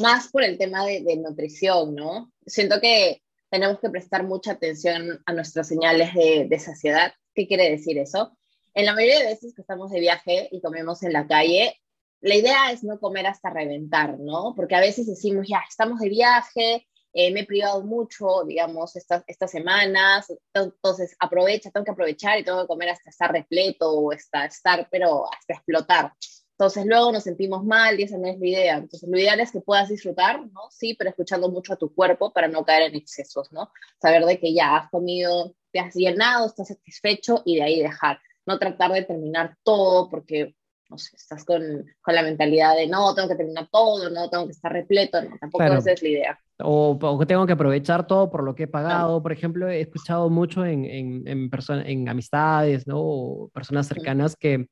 más 0.00 0.28
por 0.28 0.42
el 0.42 0.58
tema 0.58 0.84
de, 0.84 1.02
de 1.02 1.16
nutrición, 1.16 1.94
¿no? 1.94 2.32
Siento 2.46 2.80
que 2.80 3.22
tenemos 3.50 3.80
que 3.80 3.90
prestar 3.90 4.24
mucha 4.24 4.52
atención 4.52 5.22
a 5.24 5.32
nuestras 5.32 5.68
señales 5.68 6.14
de, 6.14 6.46
de 6.48 6.58
saciedad. 6.58 7.12
¿Qué 7.34 7.46
quiere 7.46 7.70
decir 7.70 7.98
eso? 7.98 8.36
En 8.74 8.84
la 8.84 8.94
mayoría 8.94 9.20
de 9.20 9.26
veces 9.26 9.54
que 9.54 9.62
estamos 9.62 9.90
de 9.90 10.00
viaje 10.00 10.48
y 10.52 10.60
comemos 10.60 11.02
en 11.02 11.12
la 11.12 11.26
calle, 11.26 11.80
la 12.20 12.34
idea 12.34 12.72
es 12.72 12.82
no 12.84 12.98
comer 12.98 13.26
hasta 13.26 13.50
reventar, 13.50 14.18
¿no? 14.18 14.54
Porque 14.54 14.74
a 14.74 14.80
veces 14.80 15.06
decimos, 15.06 15.46
ya, 15.48 15.62
estamos 15.68 16.00
de 16.00 16.08
viaje, 16.08 16.86
eh, 17.12 17.32
me 17.32 17.40
he 17.40 17.46
privado 17.46 17.82
mucho, 17.82 18.44
digamos, 18.44 18.94
estas, 18.96 19.24
estas 19.26 19.50
semanas, 19.50 20.26
entonces 20.52 21.16
aprovecha, 21.18 21.70
tengo 21.70 21.84
que 21.84 21.90
aprovechar 21.92 22.38
y 22.38 22.44
tengo 22.44 22.62
que 22.62 22.66
comer 22.66 22.90
hasta 22.90 23.10
estar 23.10 23.32
repleto 23.32 23.90
o 23.90 24.12
hasta 24.12 24.44
estar, 24.44 24.88
pero 24.90 25.24
hasta 25.32 25.54
explotar. 25.54 26.12
Entonces 26.58 26.86
luego 26.86 27.12
nos 27.12 27.22
sentimos 27.22 27.64
mal 27.64 28.00
y 28.00 28.02
esa 28.02 28.18
no 28.18 28.26
es 28.26 28.36
la 28.40 28.46
idea. 28.46 28.76
Entonces 28.78 29.08
lo 29.08 29.16
ideal 29.16 29.38
es 29.38 29.52
que 29.52 29.60
puedas 29.60 29.88
disfrutar, 29.88 30.40
¿no? 30.40 30.62
Sí, 30.70 30.96
pero 30.98 31.10
escuchando 31.10 31.48
mucho 31.48 31.72
a 31.72 31.76
tu 31.76 31.94
cuerpo 31.94 32.32
para 32.32 32.48
no 32.48 32.64
caer 32.64 32.90
en 32.90 32.96
excesos, 32.96 33.52
¿no? 33.52 33.70
Saber 34.02 34.24
de 34.24 34.40
que 34.40 34.52
ya 34.52 34.76
has 34.76 34.90
comido, 34.90 35.54
te 35.70 35.78
has 35.78 35.94
llenado, 35.94 36.46
estás 36.46 36.66
satisfecho 36.66 37.42
y 37.44 37.56
de 37.56 37.62
ahí 37.62 37.80
dejar. 37.80 38.18
No 38.44 38.58
tratar 38.58 38.90
de 38.90 39.04
terminar 39.04 39.56
todo 39.62 40.10
porque, 40.10 40.56
no 40.90 40.98
sé, 40.98 41.14
estás 41.14 41.44
con, 41.44 41.62
con 42.00 42.14
la 42.16 42.22
mentalidad 42.22 42.74
de 42.74 42.88
no, 42.88 43.14
tengo 43.14 43.28
que 43.28 43.36
terminar 43.36 43.68
todo, 43.70 44.10
no, 44.10 44.28
tengo 44.28 44.46
que 44.46 44.52
estar 44.52 44.72
repleto, 44.72 45.22
no, 45.22 45.38
tampoco 45.38 45.62
esa 45.62 45.92
es 45.92 46.02
la 46.02 46.08
idea. 46.08 46.40
O, 46.58 46.98
o, 47.00 47.18
que 47.20 47.26
tengo 47.26 47.46
que 47.46 47.52
aprovechar 47.52 48.04
todo 48.08 48.32
por 48.32 48.42
lo 48.42 48.56
que 48.56 48.64
he 48.64 48.66
pagado. 48.66 49.22
Por 49.22 49.30
ejemplo, 49.30 49.68
he 49.68 49.82
escuchado 49.82 50.28
mucho 50.28 50.64
en, 50.64 50.84
en, 50.86 51.22
en, 51.28 51.50
en 51.86 52.08
amistades, 52.08 52.84
¿no? 52.88 52.98
O 52.98 53.48
personas 53.50 53.86
cercanas 53.86 54.34
que 54.34 54.66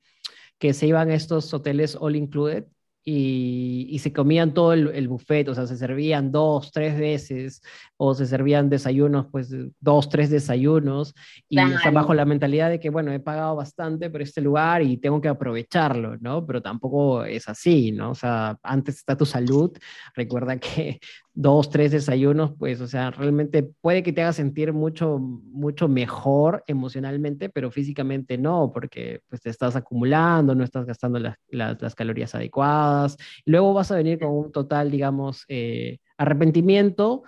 que 0.58 0.72
se 0.72 0.86
iban 0.86 1.10
a 1.10 1.14
estos 1.14 1.52
hoteles 1.52 1.96
all 2.00 2.16
included 2.16 2.66
y, 3.08 3.98
se 4.00 4.12
comían 4.12 4.52
todo 4.52 4.72
el, 4.72 5.06
buffet, 5.06 5.48
o 5.48 5.54
sea, 5.54 5.66
se 5.68 5.76
servían 5.76 6.32
dos, 6.32 6.72
tres 6.72 6.98
veces, 6.98 7.62
o 7.96 8.14
se 8.14 8.26
servían 8.26 8.68
desayunos, 8.68 9.26
pues 9.30 9.54
dos, 9.78 10.08
tres 10.08 10.28
desayunos, 10.28 11.14
y 11.48 11.56
bajo 11.92 12.14
la 12.14 12.24
mentalidad 12.24 12.68
de 12.68 12.80
que, 12.80 12.90
bueno, 12.90 13.12
he 13.12 13.20
pagado 13.20 13.54
bastante 13.54 14.10
por 14.10 14.22
este 14.22 14.40
lugar 14.40 14.82
y 14.82 14.96
tengo 14.96 15.20
que 15.20 15.28
aprovecharlo, 15.28 16.16
¿no? 16.18 16.44
Pero 16.44 16.60
tampoco 16.60 17.24
es 17.24 17.48
así, 17.48 17.92
¿no? 17.92 18.10
O 18.10 18.14
sea, 18.16 18.58
antes 18.64 18.96
está 18.96 19.16
tu 19.16 19.24
salud, 19.24 19.70
recuerda 20.16 20.58
que 20.58 20.98
dos, 21.36 21.68
tres 21.68 21.92
desayunos, 21.92 22.52
pues, 22.58 22.80
o 22.80 22.88
sea, 22.88 23.10
realmente 23.10 23.62
puede 23.62 24.02
que 24.02 24.10
te 24.10 24.22
haga 24.22 24.32
sentir 24.32 24.72
mucho, 24.72 25.18
mucho 25.18 25.86
mejor 25.86 26.64
emocionalmente, 26.66 27.50
pero 27.50 27.70
físicamente 27.70 28.38
no, 28.38 28.72
porque 28.72 29.20
pues 29.28 29.42
te 29.42 29.50
estás 29.50 29.76
acumulando, 29.76 30.54
no 30.54 30.64
estás 30.64 30.86
gastando 30.86 31.18
las, 31.18 31.36
las, 31.50 31.94
calorías 31.94 32.34
adecuadas, 32.34 33.18
luego 33.44 33.74
vas 33.74 33.92
a 33.92 33.96
venir 33.96 34.18
con 34.18 34.30
un 34.30 34.50
total, 34.50 34.90
digamos, 34.90 35.44
eh, 35.48 35.98
arrepentimiento 36.16 37.22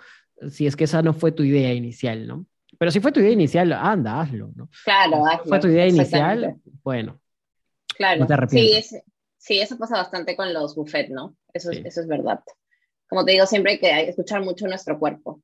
si 0.49 0.65
es 0.65 0.75
que 0.75 0.85
esa 0.85 1.03
no 1.03 1.13
fue 1.13 1.31
tu 1.31 1.43
idea 1.43 1.71
inicial, 1.73 2.25
¿no? 2.25 2.47
Pero 2.79 2.89
si 2.89 3.01
fue 3.01 3.11
tu 3.11 3.19
idea 3.19 3.31
inicial, 3.31 3.71
anda, 3.73 4.21
hazlo, 4.21 4.51
¿no? 4.55 4.69
Claro, 4.85 5.23
hazlo. 5.27 5.45
fue 5.45 5.59
tu 5.59 5.67
idea 5.67 5.85
inicial, 5.87 6.55
bueno. 6.83 7.21
Claro, 7.95 8.25
sí, 8.47 8.81
sí, 9.37 9.59
eso 9.59 9.77
pasa 9.77 9.97
bastante 9.97 10.35
con 10.35 10.51
los 10.51 10.73
buffets, 10.73 11.11
¿no? 11.11 11.35
Eso, 11.53 11.69
eso 11.69 12.01
es 12.01 12.07
verdad 12.07 12.41
como 13.09 13.25
te 13.25 13.31
digo, 13.31 13.45
siempre 13.45 13.73
hay 13.73 13.79
que 13.79 14.09
escuchar 14.09 14.43
mucho 14.43 14.67
nuestro 14.67 14.99
cuerpo. 14.99 15.41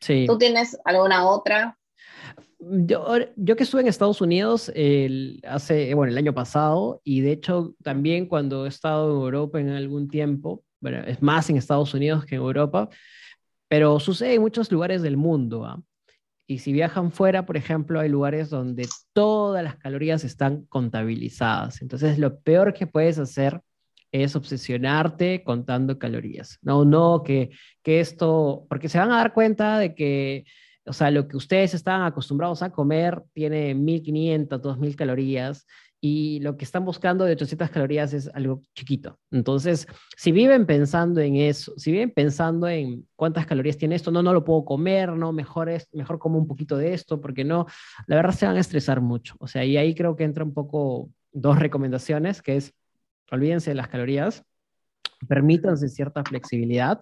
Sí. 0.00 0.24
¿Tú 0.26 0.38
tienes 0.38 0.78
alguna 0.84 1.28
otra? 1.28 1.76
Yo, 2.58 3.04
yo 3.36 3.56
que 3.56 3.64
estuve 3.64 3.82
en 3.82 3.88
Estados 3.88 4.20
Unidos 4.20 4.70
el, 4.74 5.42
hace, 5.46 5.92
bueno, 5.94 6.12
el 6.12 6.18
año 6.18 6.32
pasado 6.32 7.00
y 7.04 7.20
de 7.20 7.32
hecho 7.32 7.74
también 7.82 8.26
cuando 8.26 8.64
he 8.64 8.68
estado 8.68 9.10
en 9.10 9.22
Europa 9.22 9.60
en 9.60 9.68
algún 9.70 10.08
tiempo, 10.08 10.62
bueno, 10.80 11.02
es 11.06 11.20
más 11.22 11.50
en 11.50 11.56
Estados 11.56 11.92
Unidos 11.92 12.24
que 12.24 12.36
en 12.36 12.40
Europa, 12.40 12.88
pero 13.68 14.00
sucede 14.00 14.34
en 14.34 14.42
muchos 14.42 14.70
lugares 14.70 15.02
del 15.02 15.16
mundo. 15.16 15.64
¿ah? 15.64 15.82
Y 16.46 16.58
si 16.58 16.72
viajan 16.72 17.10
fuera, 17.10 17.44
por 17.44 17.56
ejemplo, 17.56 17.98
hay 17.98 18.08
lugares 18.08 18.48
donde 18.48 18.88
todas 19.12 19.64
las 19.64 19.76
calorías 19.76 20.22
están 20.22 20.62
contabilizadas. 20.66 21.82
Entonces, 21.82 22.18
lo 22.18 22.38
peor 22.40 22.72
que 22.72 22.86
puedes 22.86 23.18
hacer 23.18 23.60
es 24.22 24.36
obsesionarte 24.36 25.42
contando 25.44 25.98
calorías. 25.98 26.58
No, 26.62 26.84
no, 26.84 27.22
que, 27.22 27.50
que 27.82 28.00
esto, 28.00 28.66
porque 28.68 28.88
se 28.88 28.98
van 28.98 29.10
a 29.10 29.16
dar 29.16 29.32
cuenta 29.32 29.78
de 29.78 29.94
que, 29.94 30.44
o 30.84 30.92
sea, 30.92 31.10
lo 31.10 31.28
que 31.28 31.36
ustedes 31.36 31.74
están 31.74 32.02
acostumbrados 32.02 32.62
a 32.62 32.70
comer 32.70 33.22
tiene 33.32 33.74
1500, 33.74 34.62
2000 34.62 34.96
calorías 34.96 35.66
y 36.00 36.40
lo 36.40 36.56
que 36.56 36.64
están 36.64 36.84
buscando 36.84 37.24
de 37.24 37.32
800 37.32 37.70
calorías 37.70 38.12
es 38.12 38.30
algo 38.34 38.62
chiquito. 38.74 39.18
Entonces, 39.30 39.86
si 40.16 40.30
viven 40.30 40.66
pensando 40.66 41.20
en 41.20 41.36
eso, 41.36 41.72
si 41.76 41.90
viven 41.90 42.10
pensando 42.10 42.68
en 42.68 43.08
cuántas 43.16 43.46
calorías 43.46 43.78
tiene 43.78 43.94
esto, 43.94 44.10
no, 44.10 44.22
no 44.22 44.32
lo 44.32 44.44
puedo 44.44 44.64
comer, 44.64 45.10
no, 45.12 45.32
mejor, 45.32 45.68
es, 45.68 45.88
mejor 45.92 46.18
como 46.18 46.38
un 46.38 46.46
poquito 46.46 46.76
de 46.76 46.94
esto, 46.94 47.20
porque 47.20 47.44
no, 47.44 47.66
la 48.06 48.16
verdad 48.16 48.32
se 48.34 48.46
van 48.46 48.56
a 48.56 48.60
estresar 48.60 49.00
mucho. 49.00 49.34
O 49.40 49.46
sea, 49.46 49.64
y 49.64 49.76
ahí 49.76 49.94
creo 49.94 50.16
que 50.16 50.24
entra 50.24 50.44
un 50.44 50.54
poco 50.54 51.10
dos 51.32 51.58
recomendaciones, 51.58 52.42
que 52.42 52.56
es 52.56 52.74
olvídense 53.30 53.70
de 53.70 53.74
las 53.74 53.88
calorías, 53.88 54.44
permítanse 55.28 55.88
cierta 55.88 56.22
flexibilidad, 56.24 57.00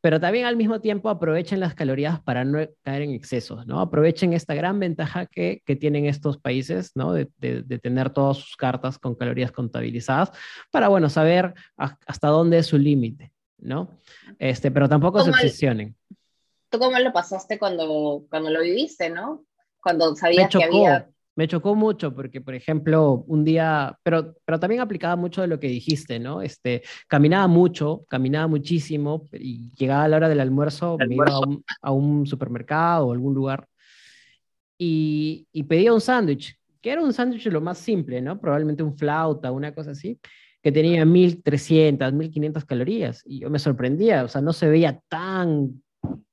pero 0.00 0.20
también 0.20 0.44
al 0.44 0.56
mismo 0.56 0.82
tiempo 0.82 1.08
aprovechen 1.08 1.60
las 1.60 1.74
calorías 1.74 2.20
para 2.20 2.44
no 2.44 2.58
caer 2.82 3.00
en 3.00 3.12
excesos, 3.12 3.66
¿no? 3.66 3.80
Aprovechen 3.80 4.34
esta 4.34 4.54
gran 4.54 4.78
ventaja 4.78 5.24
que, 5.24 5.62
que 5.64 5.76
tienen 5.76 6.04
estos 6.04 6.36
países, 6.36 6.92
¿no? 6.94 7.14
De, 7.14 7.30
de, 7.38 7.62
de, 7.62 7.78
tener 7.78 8.10
todas 8.10 8.36
sus 8.36 8.54
cartas 8.54 8.98
con 8.98 9.14
calorías 9.14 9.50
contabilizadas 9.50 10.30
para, 10.70 10.88
bueno, 10.88 11.08
saber 11.08 11.54
hasta 11.78 12.28
dónde 12.28 12.58
es 12.58 12.66
su 12.66 12.76
límite, 12.76 13.32
¿no? 13.56 13.88
Este, 14.38 14.70
pero 14.70 14.90
tampoco 14.90 15.22
se 15.22 15.30
obsesionen. 15.30 15.96
¿Tú 16.68 16.78
cómo 16.78 16.98
lo 16.98 17.10
pasaste 17.10 17.58
cuando, 17.58 18.26
cuando 18.28 18.50
lo 18.50 18.60
viviste, 18.60 19.08
no? 19.08 19.46
Cuando 19.80 20.14
sabías 20.16 20.50
que 20.50 20.64
había 20.64 21.08
me 21.36 21.48
chocó 21.48 21.74
mucho 21.74 22.14
porque, 22.14 22.40
por 22.40 22.54
ejemplo, 22.54 23.24
un 23.26 23.44
día, 23.44 23.98
pero, 24.02 24.34
pero 24.44 24.60
también 24.60 24.80
aplicaba 24.80 25.16
mucho 25.16 25.40
de 25.40 25.48
lo 25.48 25.58
que 25.58 25.68
dijiste, 25.68 26.18
¿no? 26.18 26.42
Este, 26.42 26.82
caminaba 27.08 27.46
mucho, 27.48 28.04
caminaba 28.08 28.46
muchísimo 28.46 29.28
y 29.32 29.70
llegaba 29.72 30.04
a 30.04 30.08
la 30.08 30.16
hora 30.16 30.28
del 30.28 30.40
almuerzo, 30.40 30.96
me 30.98 31.14
iba 31.14 31.26
a 31.82 31.90
un, 31.90 32.26
supermercado 32.26 33.08
o 33.08 33.12
algún 33.12 33.34
lugar 33.34 33.66
y, 34.78 35.46
y 35.52 35.64
pedía 35.64 35.92
un 35.92 36.00
sándwich, 36.00 36.56
que 36.80 36.90
era 36.90 37.02
un 37.02 37.12
sándwich 37.12 37.46
lo 37.46 37.60
más 37.60 37.78
simple, 37.78 38.20
¿no? 38.20 38.40
Probablemente 38.40 38.82
un 38.82 38.96
flauta, 38.96 39.50
una 39.52 39.74
cosa 39.74 39.92
así, 39.92 40.18
que 40.62 40.72
tenía 40.72 41.04
1300, 41.04 42.12
1500 42.12 42.64
calorías 42.64 43.22
y 43.26 43.40
yo 43.40 43.50
me 43.50 43.58
sorprendía, 43.58 44.24
o 44.24 44.28
sea, 44.28 44.40
no 44.40 44.52
se 44.52 44.68
veía 44.68 45.00
tan 45.08 45.82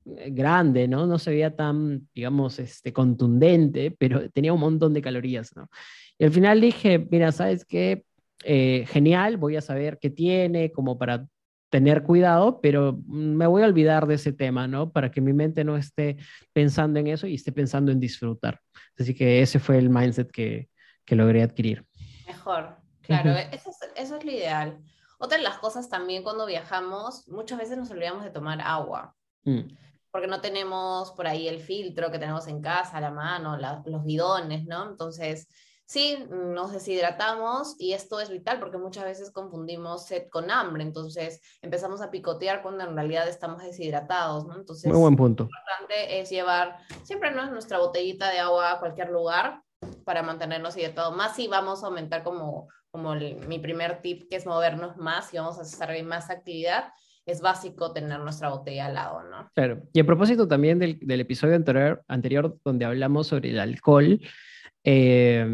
grande, 0.05 0.87
¿no? 0.87 1.05
No 1.05 1.19
se 1.19 1.31
veía 1.31 1.55
tan, 1.55 2.07
digamos, 2.13 2.59
este, 2.59 2.93
contundente, 2.93 3.91
pero 3.91 4.29
tenía 4.29 4.53
un 4.53 4.59
montón 4.59 4.93
de 4.93 5.01
calorías, 5.01 5.55
¿no? 5.55 5.69
Y 6.17 6.25
al 6.25 6.31
final 6.31 6.61
dije, 6.61 7.07
mira, 7.09 7.31
¿sabes 7.31 7.65
qué? 7.65 8.05
Eh, 8.43 8.85
genial, 8.87 9.37
voy 9.37 9.55
a 9.55 9.61
saber 9.61 9.99
qué 9.99 10.09
tiene, 10.09 10.71
como 10.71 10.97
para 10.97 11.27
tener 11.69 12.03
cuidado, 12.03 12.59
pero 12.59 12.99
me 13.07 13.47
voy 13.47 13.63
a 13.63 13.65
olvidar 13.65 14.05
de 14.05 14.15
ese 14.15 14.33
tema, 14.33 14.67
¿no? 14.67 14.91
Para 14.91 15.09
que 15.09 15.21
mi 15.21 15.31
mente 15.31 15.63
no 15.63 15.77
esté 15.77 16.17
pensando 16.51 16.99
en 16.99 17.07
eso 17.07 17.27
y 17.27 17.35
esté 17.35 17.51
pensando 17.51 17.91
en 17.91 17.99
disfrutar. 17.99 18.59
Así 18.99 19.13
que 19.13 19.41
ese 19.41 19.59
fue 19.59 19.77
el 19.77 19.89
mindset 19.89 20.29
que, 20.31 20.69
que 21.05 21.15
logré 21.15 21.43
adquirir. 21.43 21.85
Mejor, 22.27 22.75
claro, 23.01 23.31
eso, 23.31 23.69
es, 23.69 23.77
eso 23.95 24.17
es 24.17 24.25
lo 24.25 24.31
ideal. 24.31 24.79
Otra 25.17 25.37
de 25.37 25.43
las 25.43 25.59
cosas 25.59 25.87
también 25.87 26.23
cuando 26.23 26.45
viajamos, 26.45 27.27
muchas 27.29 27.59
veces 27.59 27.77
nos 27.77 27.89
olvidamos 27.91 28.23
de 28.23 28.31
tomar 28.31 28.59
agua. 28.61 29.15
Mm 29.43 29.81
porque 30.11 30.27
no 30.27 30.41
tenemos 30.41 31.11
por 31.11 31.25
ahí 31.25 31.47
el 31.47 31.61
filtro 31.61 32.11
que 32.11 32.19
tenemos 32.19 32.47
en 32.47 32.61
casa, 32.61 32.97
a 32.97 33.01
la 33.01 33.11
mano, 33.11 33.57
los 33.85 34.03
bidones, 34.03 34.65
¿no? 34.65 34.89
Entonces, 34.89 35.47
sí, 35.85 36.25
nos 36.29 36.73
deshidratamos 36.73 37.75
y 37.79 37.93
esto 37.93 38.19
es 38.19 38.29
vital 38.29 38.59
porque 38.59 38.77
muchas 38.77 39.05
veces 39.05 39.31
confundimos 39.31 40.05
sed 40.05 40.27
con 40.29 40.51
hambre, 40.51 40.83
entonces 40.83 41.41
empezamos 41.61 42.01
a 42.01 42.11
picotear 42.11 42.61
cuando 42.61 42.83
en 42.83 42.95
realidad 42.95 43.27
estamos 43.27 43.63
deshidratados, 43.63 44.45
¿no? 44.45 44.55
Entonces, 44.55 44.91
muy 44.91 44.99
buen 44.99 45.15
punto. 45.15 45.45
Lo 45.45 45.49
importante 45.49 46.19
es 46.19 46.29
llevar 46.29 46.77
siempre 47.03 47.31
¿no? 47.31 47.49
nuestra 47.49 47.79
botellita 47.79 48.29
de 48.29 48.39
agua 48.39 48.73
a 48.73 48.79
cualquier 48.79 49.09
lugar 49.09 49.63
para 50.03 50.23
mantenernos 50.23 50.75
hidratados, 50.75 51.15
más 51.15 51.35
si 51.35 51.47
vamos 51.47 51.83
a 51.83 51.87
aumentar 51.87 52.21
como, 52.23 52.67
como 52.91 53.15
mi 53.15 53.59
primer 53.59 54.01
tip, 54.01 54.29
que 54.29 54.35
es 54.35 54.45
movernos 54.45 54.97
más 54.97 55.33
y 55.33 55.37
vamos 55.37 55.57
a 55.57 55.61
hacer 55.61 56.03
más 56.03 56.29
actividad 56.29 56.91
es 57.25 57.41
básico 57.41 57.93
tener 57.93 58.19
nuestra 58.19 58.49
botella 58.49 58.87
al 58.87 58.93
lado, 58.95 59.23
¿no? 59.23 59.49
Claro. 59.53 59.83
Y 59.93 59.99
a 59.99 60.05
propósito 60.05 60.47
también 60.47 60.79
del, 60.79 60.99
del 61.01 61.21
episodio 61.21 61.55
anterior, 61.55 62.03
anterior, 62.07 62.57
donde 62.63 62.85
hablamos 62.85 63.27
sobre 63.27 63.51
el 63.51 63.59
alcohol, 63.59 64.19
eh, 64.83 65.45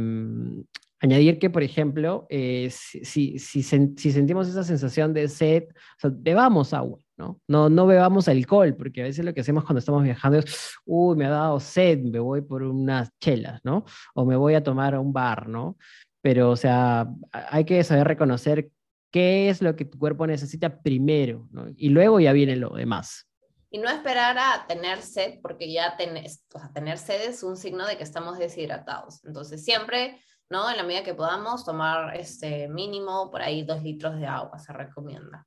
añadir 1.00 1.40
que, 1.40 1.50
por 1.50 1.64
ejemplo, 1.64 2.26
eh, 2.30 2.70
si, 2.72 3.06
si, 3.06 3.64
si, 3.64 4.12
sentimos 4.12 4.48
esa 4.48 4.64
sensación 4.64 5.14
de 5.14 5.28
sed, 5.28 5.66
o 6.04 6.10
bebamos 6.12 6.74
agua, 6.74 7.00
¿no? 7.18 7.40
¿no? 7.48 7.70
No 7.70 7.86
bebamos 7.86 8.28
alcohol, 8.28 8.76
porque 8.76 9.02
a 9.02 9.06
veces 9.06 9.24
lo 9.24 9.34
que 9.34 9.42
hacemos 9.42 9.64
cuando 9.64 9.80
estamos 9.80 10.04
viajando 10.04 10.40
es, 10.40 10.74
uy, 10.86 11.16
me 11.16 11.26
ha 11.26 11.30
dado 11.30 11.60
sed, 11.60 12.00
me 12.00 12.20
voy 12.20 12.42
por 12.42 12.64
unas 12.64 13.12
chelas, 13.20 13.62
¿no? 13.64 13.86
O 14.16 14.26
me 14.26 14.36
voy 14.36 14.56
a 14.56 14.64
tomar 14.64 14.96
a 14.96 15.00
un 15.00 15.14
bar, 15.14 15.48
¿no? 15.48 15.78
Pero, 16.22 16.50
o 16.50 16.56
sea, 16.56 17.08
hay 17.32 17.64
que 17.64 17.84
saber 17.84 18.08
reconocer 18.08 18.72
qué 19.12 19.50
es 19.50 19.62
lo 19.62 19.76
que 19.76 19.86
tu 19.86 19.98
cuerpo 19.98 20.28
necesita 20.28 20.82
primero, 20.82 21.48
¿no? 21.52 21.68
Y 21.76 21.90
luego 21.90 22.20
ya 22.20 22.34
viene 22.34 22.56
lo 22.56 22.70
demás. 22.70 23.28
Y 23.70 23.80
no 23.80 23.90
esperar 23.90 24.38
a 24.38 24.66
tener 24.68 25.02
sed, 25.02 25.40
porque 25.42 25.72
ya 25.72 25.98
tenés, 25.98 26.46
o 26.54 26.60
sea, 26.60 26.72
tener 26.72 26.98
sed 26.98 27.30
es 27.30 27.44
un 27.44 27.58
signo 27.58 27.86
de 27.86 27.98
que 27.98 28.04
estamos 28.04 28.38
deshidratados. 28.38 29.24
Entonces, 29.26 29.64
siempre, 29.64 30.22
¿no? 30.50 30.70
En 30.70 30.78
la 30.78 30.84
medida 30.84 31.04
que 31.04 31.14
podamos, 31.14 31.66
tomar 31.66 32.16
este 32.16 32.70
mínimo, 32.70 33.30
por 33.30 33.42
ahí 33.42 33.64
dos 33.64 33.84
litros 33.84 34.18
de 34.20 34.26
agua 34.26 34.58
se 34.60 34.72
recomienda. 34.72 35.46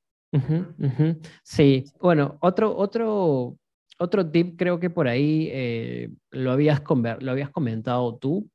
Sí, 1.42 1.84
bueno, 1.98 2.38
otro, 2.40 2.76
otro, 2.76 3.56
otro 3.98 4.30
tip 4.30 4.56
creo 4.58 4.78
que 4.78 4.90
por 4.90 5.08
ahí 5.08 5.48
eh, 5.52 6.10
lo, 6.30 6.52
habías 6.52 6.82
lo 7.20 7.30
habías 7.32 7.50
comentado 7.50 8.16
tú, 8.16 8.48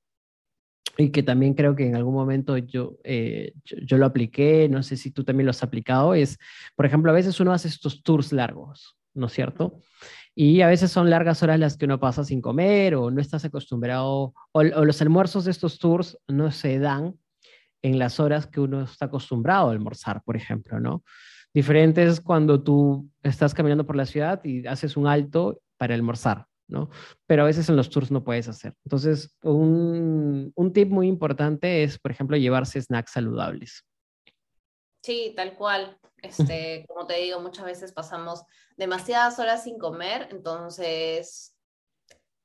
y 0.98 1.10
que 1.10 1.24
también 1.24 1.54
creo 1.54 1.76
que 1.76 1.88
en 1.88 1.96
algún 1.96 2.14
momento 2.14 2.58
yo, 2.58 2.98
eh, 3.04 3.54
yo, 3.64 3.98
lo 3.98 4.06
apliqué, 4.06 4.70
no 4.70 4.84
sé 4.84 4.98
si 4.98 5.12
tú 5.12 5.24
también 5.24 5.46
lo 5.46 5.52
has 5.52 5.64
aplicado, 5.64 6.14
es, 6.14 6.38
por 6.76 6.86
ejemplo, 6.86 7.12
a 7.12 7.16
veces 7.16 7.40
uno 7.40 7.54
hace 7.54 7.68
estos 7.68 8.04
tours 8.04 8.32
largos, 8.32 8.98
¿no 9.14 9.28
es 9.28 9.34
cierto? 9.34 9.80
Y 10.34 10.62
a 10.62 10.68
veces 10.68 10.92
son 10.92 11.10
largas 11.10 11.44
horas 11.44 11.60
las 11.60 11.78
que 11.78 11.86
uno 11.86 12.00
pasa 12.00 12.24
sin 12.24 12.42
comer 12.42 12.96
o 12.96 13.12
no 13.12 13.22
estás 13.22 13.46
acostumbrado, 13.46 14.34
o, 14.52 14.64
los 14.64 15.02
almuerzos 15.02 15.46
de 15.46 15.52
estos 15.52 15.80
tours 15.80 16.18
no 16.28 16.52
se 16.52 16.80
dan 16.80 17.16
en 17.82 18.00
las 18.00 18.20
horas 18.20 18.48
que 18.48 18.60
uno 18.60 18.84
está 18.84 19.06
acostumbrado 19.06 19.70
a 19.70 19.72
almorzar, 19.72 20.24
por 20.24 20.36
ejemplo, 20.36 20.80
¿no? 20.80 21.04
Diferente 21.54 22.04
es 22.04 22.20
cuando 22.20 22.62
tú 22.62 23.10
estás 23.24 23.54
caminando 23.54 23.86
por 23.86 23.96
la 23.96 24.06
ciudad 24.06 24.44
y 24.44 24.66
haces 24.68 24.98
un 24.98 25.08
alto 25.08 25.62
para 25.78 25.96
almorzar. 25.96 26.48
¿No? 26.68 26.90
Pero 27.26 27.44
a 27.44 27.46
veces 27.46 27.70
en 27.70 27.76
los 27.76 27.90
tours 27.90 28.12
no 28.12 28.24
puedes 28.24 28.48
hacer. 28.48 28.74
Entonces, 28.86 29.36
un, 29.44 30.52
un 30.56 30.74
tip 30.74 30.90
muy 30.90 31.08
importante 31.08 31.84
es, 31.84 32.00
por 32.00 32.12
ejemplo, 32.12 32.38
llevarse 32.38 32.82
snacks 32.82 33.12
saludables. 33.12 33.86
Sí, 35.04 35.34
tal 35.36 35.56
cual. 35.56 35.98
Este, 36.26 36.86
como 36.88 37.06
te 37.06 37.18
digo, 37.18 37.40
muchas 37.40 37.66
veces 37.66 37.94
pasamos 37.94 38.42
demasiadas 38.78 39.38
horas 39.38 39.64
sin 39.64 39.78
comer, 39.78 40.28
entonces 40.32 41.56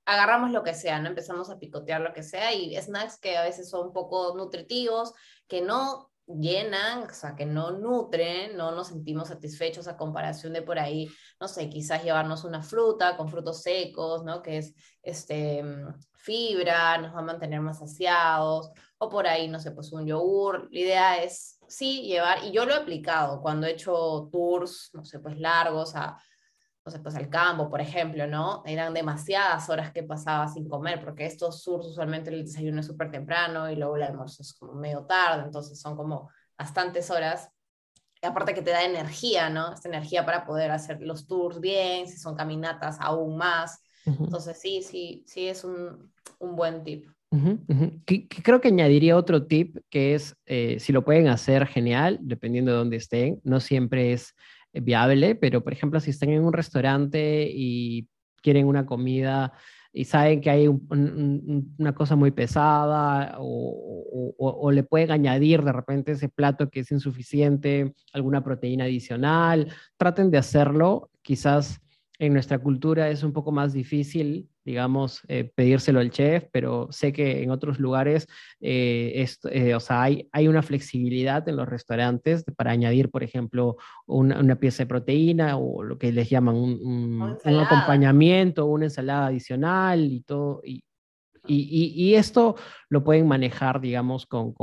agarramos 0.04 0.50
lo 0.50 0.62
que 0.62 0.74
sea, 0.74 0.98
¿no? 0.98 1.08
Empezamos 1.08 1.48
a 1.48 1.58
picotear 1.58 2.02
lo 2.02 2.12
que 2.12 2.22
sea 2.22 2.52
y 2.52 2.76
snacks 2.76 3.18
que 3.18 3.38
a 3.38 3.42
veces 3.42 3.70
son 3.70 3.86
un 3.86 3.92
poco 3.94 4.36
nutritivos, 4.36 5.14
que 5.48 5.62
no 5.62 6.10
llenan, 6.38 7.04
o 7.04 7.12
sea, 7.12 7.34
que 7.34 7.46
no 7.46 7.72
nutren, 7.72 8.56
no 8.56 8.72
nos 8.72 8.88
sentimos 8.88 9.28
satisfechos 9.28 9.88
a 9.88 9.96
comparación 9.96 10.52
de 10.52 10.62
por 10.62 10.78
ahí, 10.78 11.10
no 11.40 11.49
sé, 11.49 11.68
quizás 11.68 12.04
llevarnos 12.04 12.44
una 12.44 12.62
fruta 12.62 13.16
con 13.16 13.28
frutos 13.28 13.62
secos, 13.62 14.25
¿no? 14.25 14.42
Que 14.42 14.58
es 14.58 14.75
este, 15.02 15.64
fibra, 16.14 16.99
nos 16.99 17.14
va 17.14 17.20
a 17.20 17.22
mantener 17.22 17.60
más 17.60 17.78
saciados, 17.78 18.70
o 18.99 19.08
por 19.08 19.26
ahí, 19.26 19.49
no 19.49 19.58
sé, 19.58 19.70
pues 19.72 19.92
un 19.92 20.06
yogur. 20.06 20.68
La 20.70 20.78
idea 20.78 21.22
es, 21.22 21.58
sí, 21.68 22.02
llevar, 22.02 22.44
y 22.44 22.52
yo 22.52 22.66
lo 22.66 22.75
he 22.75 22.76
aplicado 22.76 23.40
cuando 23.40 23.66
he 23.66 23.72
hecho 23.72 24.28
tours, 24.30 24.90
no 24.92 25.04
sé, 25.04 25.18
pues 25.18 25.38
largos 25.38 25.96
a 25.96 26.16
no 26.84 26.90
sé, 26.90 26.99
pues 27.00 27.14
al 27.14 27.28
campo, 27.28 27.68
por 27.68 27.80
ejemplo, 27.80 28.26
¿no? 28.26 28.62
Eran 28.64 28.94
demasiadas 28.94 29.68
horas 29.68 29.92
que 29.92 30.02
pasaba 30.02 30.49
sin 30.49 30.68
comer, 30.68 31.00
porque 31.00 31.26
estos 31.26 31.62
surf 31.62 31.84
usualmente 31.84 32.30
el 32.30 32.44
desayuno 32.44 32.80
es 32.80 32.87
súper 32.87 33.10
temprano 33.10 33.70
y 33.70 33.76
luego 33.76 33.96
el 33.96 34.02
almuerzo 34.04 34.42
es 34.42 34.54
como 34.54 34.75
medio 34.75 35.04
tarde, 35.04 35.44
entonces 35.44 35.78
son 35.78 35.96
como 35.96 36.30
bastantes 36.58 37.10
horas. 37.10 37.50
Y 38.22 38.26
aparte 38.26 38.54
que 38.54 38.62
te 38.62 38.70
da 38.70 38.84
energía, 38.84 39.50
¿no? 39.50 39.72
Esta 39.72 39.88
energía 39.88 40.25
para 40.25 40.44
poder 40.44 40.70
hacer 40.70 41.00
los 41.00 41.26
tours 41.26 41.60
bien, 41.60 42.06
si 42.06 42.18
son 42.18 42.34
caminatas 42.34 42.99
aún 43.00 43.37
más. 43.37 43.82
Entonces 44.04 44.58
sí, 44.58 44.82
sí, 44.82 45.25
sí 45.26 45.49
es 45.49 45.64
un, 45.64 46.12
un 46.38 46.56
buen 46.56 46.82
tip. 46.82 47.06
creo 48.42 48.60
que 48.60 48.68
añadiría 48.68 49.16
otro 49.16 49.46
tip 49.46 49.76
que 49.88 50.14
es, 50.14 50.37
eh, 50.46 50.78
si 50.80 50.92
lo 50.92 51.04
pueden 51.04 51.28
hacer, 51.28 51.66
genial, 51.66 52.18
dependiendo 52.20 52.72
de 52.72 52.78
dónde 52.78 52.96
estén. 52.96 53.40
No 53.44 53.60
siempre 53.60 54.12
es 54.12 54.34
viable, 54.72 55.34
pero 55.34 55.62
por 55.62 55.72
ejemplo, 55.72 56.00
si 56.00 56.10
están 56.10 56.30
en 56.30 56.44
un 56.44 56.52
restaurante 56.52 57.48
y 57.52 58.08
quieren 58.42 58.66
una 58.66 58.86
comida 58.86 59.52
y 59.92 60.04
saben 60.04 60.40
que 60.40 60.50
hay 60.50 60.68
una 60.68 61.94
cosa 61.94 62.14
muy 62.14 62.30
pesada 62.30 63.37
o, 63.38 64.35
o, 64.38 64.70
le 64.70 64.85
pueden 64.85 65.11
añadir 65.11 65.62
de 65.64 65.72
repente 65.72 66.12
ese 66.12 66.28
plato 66.28 66.70
que 66.70 66.80
es 66.80 66.92
insuficiente, 66.92 67.94
alguna 68.12 68.44
proteína 68.44 68.85
adicional, 68.85 69.72
traten 69.96 70.30
de 70.30 70.38
hacerlo. 70.38 71.11
Quizás 71.22 71.80
en 72.20 72.33
nuestra 72.35 72.61
cultura 72.61 73.11
es 73.11 73.24
un 73.24 73.33
poco 73.33 73.50
más 73.50 73.72
difícil 73.72 74.48
digamos, 74.70 75.22
eh, 75.26 75.50
pedírselo 75.52 75.98
al 75.98 76.11
chef, 76.11 76.44
pero 76.52 76.87
sé 76.90 77.12
que 77.12 77.42
en 77.42 77.50
otros 77.50 77.80
lugares, 77.80 78.28
eh, 78.61 79.26
eh, 79.50 79.74
o 79.74 79.80
sea, 79.80 80.02
hay, 80.02 80.28
hay 80.30 80.46
una 80.46 80.62
flexibilidad 80.62 81.46
en 81.48 81.56
los 81.56 81.68
restaurantes 81.68 82.44
para 82.56 82.70
añadir, 82.70 83.11
por 83.11 83.24
ejemplo, 83.24 83.76
una, 84.06 84.54
pieza 84.61 84.85
de 84.85 84.87
proteína 84.87 85.56
o 85.56 85.83
lo 85.83 85.98
que 85.98 86.12
les 86.12 86.30
llaman 86.30 86.54
un, 86.54 86.80
un 87.44 87.59
acompañamiento, 87.59 88.66
una 88.66 88.85
ensalada 88.85 89.26
adicional 89.26 90.04
y 90.04 90.20
todo, 90.20 90.61
y, 90.64 90.85
y, 91.50 92.14
esto 92.14 92.56
lo 92.88 93.02
pueden 93.04 93.26
manejar, 93.26 93.80
digamos, 93.80 94.26
con, 94.26 94.54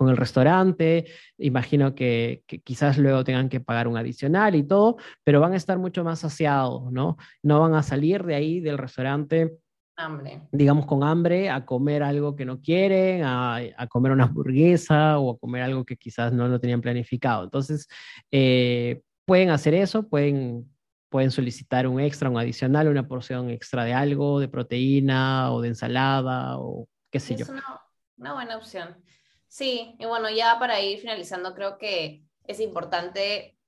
el 0.00 0.16
restaurante. 0.16 1.06
Imagino 1.38 1.94
que, 1.94 2.44
quizás 2.64 2.98
luego 2.98 3.24
tengan 3.24 3.48
que 3.48 3.60
pagar 3.60 3.88
un 3.88 3.96
adicional 3.96 4.54
y 4.54 4.62
todo, 4.62 4.96
pero 5.24 5.40
van 5.40 5.52
a 5.52 5.56
estar 5.56 5.78
mucho 5.78 6.04
más 6.04 6.20
saciados, 6.20 6.90
¿no? 6.92 7.16
No 7.42 7.60
van 7.60 7.74
a 7.74 7.82
salir 7.82 8.24
de 8.24 8.34
ahí 8.34 8.60
del 8.60 8.78
restaurante. 8.78 9.58
Digamos 10.52 10.86
con 10.86 11.02
hambre, 11.02 11.50
a 11.50 11.66
comer 11.66 12.04
algo 12.04 12.36
que 12.36 12.44
no 12.44 12.60
quieren, 12.60 13.22
a, 13.24 13.60
comer 13.88 14.12
una 14.12 14.24
hamburguesa 14.24 15.18
o 15.18 15.32
a 15.32 15.38
comer 15.38 15.62
algo 15.62 15.84
que 15.84 15.96
quizás 15.96 16.32
no 16.32 16.46
lo 16.46 16.60
tenían 16.60 16.80
planificado. 16.80 17.44
Entonces, 17.44 17.88
eh, 18.30 19.02
pueden 19.24 19.50
hacer 19.50 19.74
eso, 19.74 20.08
pueden 20.08 20.68
pueden 21.08 21.30
solicitar 21.30 21.86
un 21.86 22.00
extra, 22.00 22.30
un 22.30 22.38
adicional, 22.38 22.88
una 22.88 23.06
porción 23.06 23.50
extra 23.50 23.84
de 23.84 23.94
algo, 23.94 24.40
de 24.40 24.48
proteína 24.48 25.52
o 25.52 25.60
de 25.60 25.68
ensalada 25.68 26.58
o 26.58 26.88
qué 27.10 27.20
sé 27.20 27.36
yo. 27.36 27.44
Es 27.44 27.48
una, 27.50 27.80
una, 28.16 28.34
buena 28.34 28.56
opción. 28.56 29.02
Sí, 29.46 29.94
y 29.98 30.06
bueno, 30.06 30.28
ya 30.30 30.58
para 30.58 30.80
ir 30.80 30.98
finalizando, 31.00 31.54
creo 31.54 31.78
que 31.78 32.22
es 32.44 32.60
importante, 32.60 33.58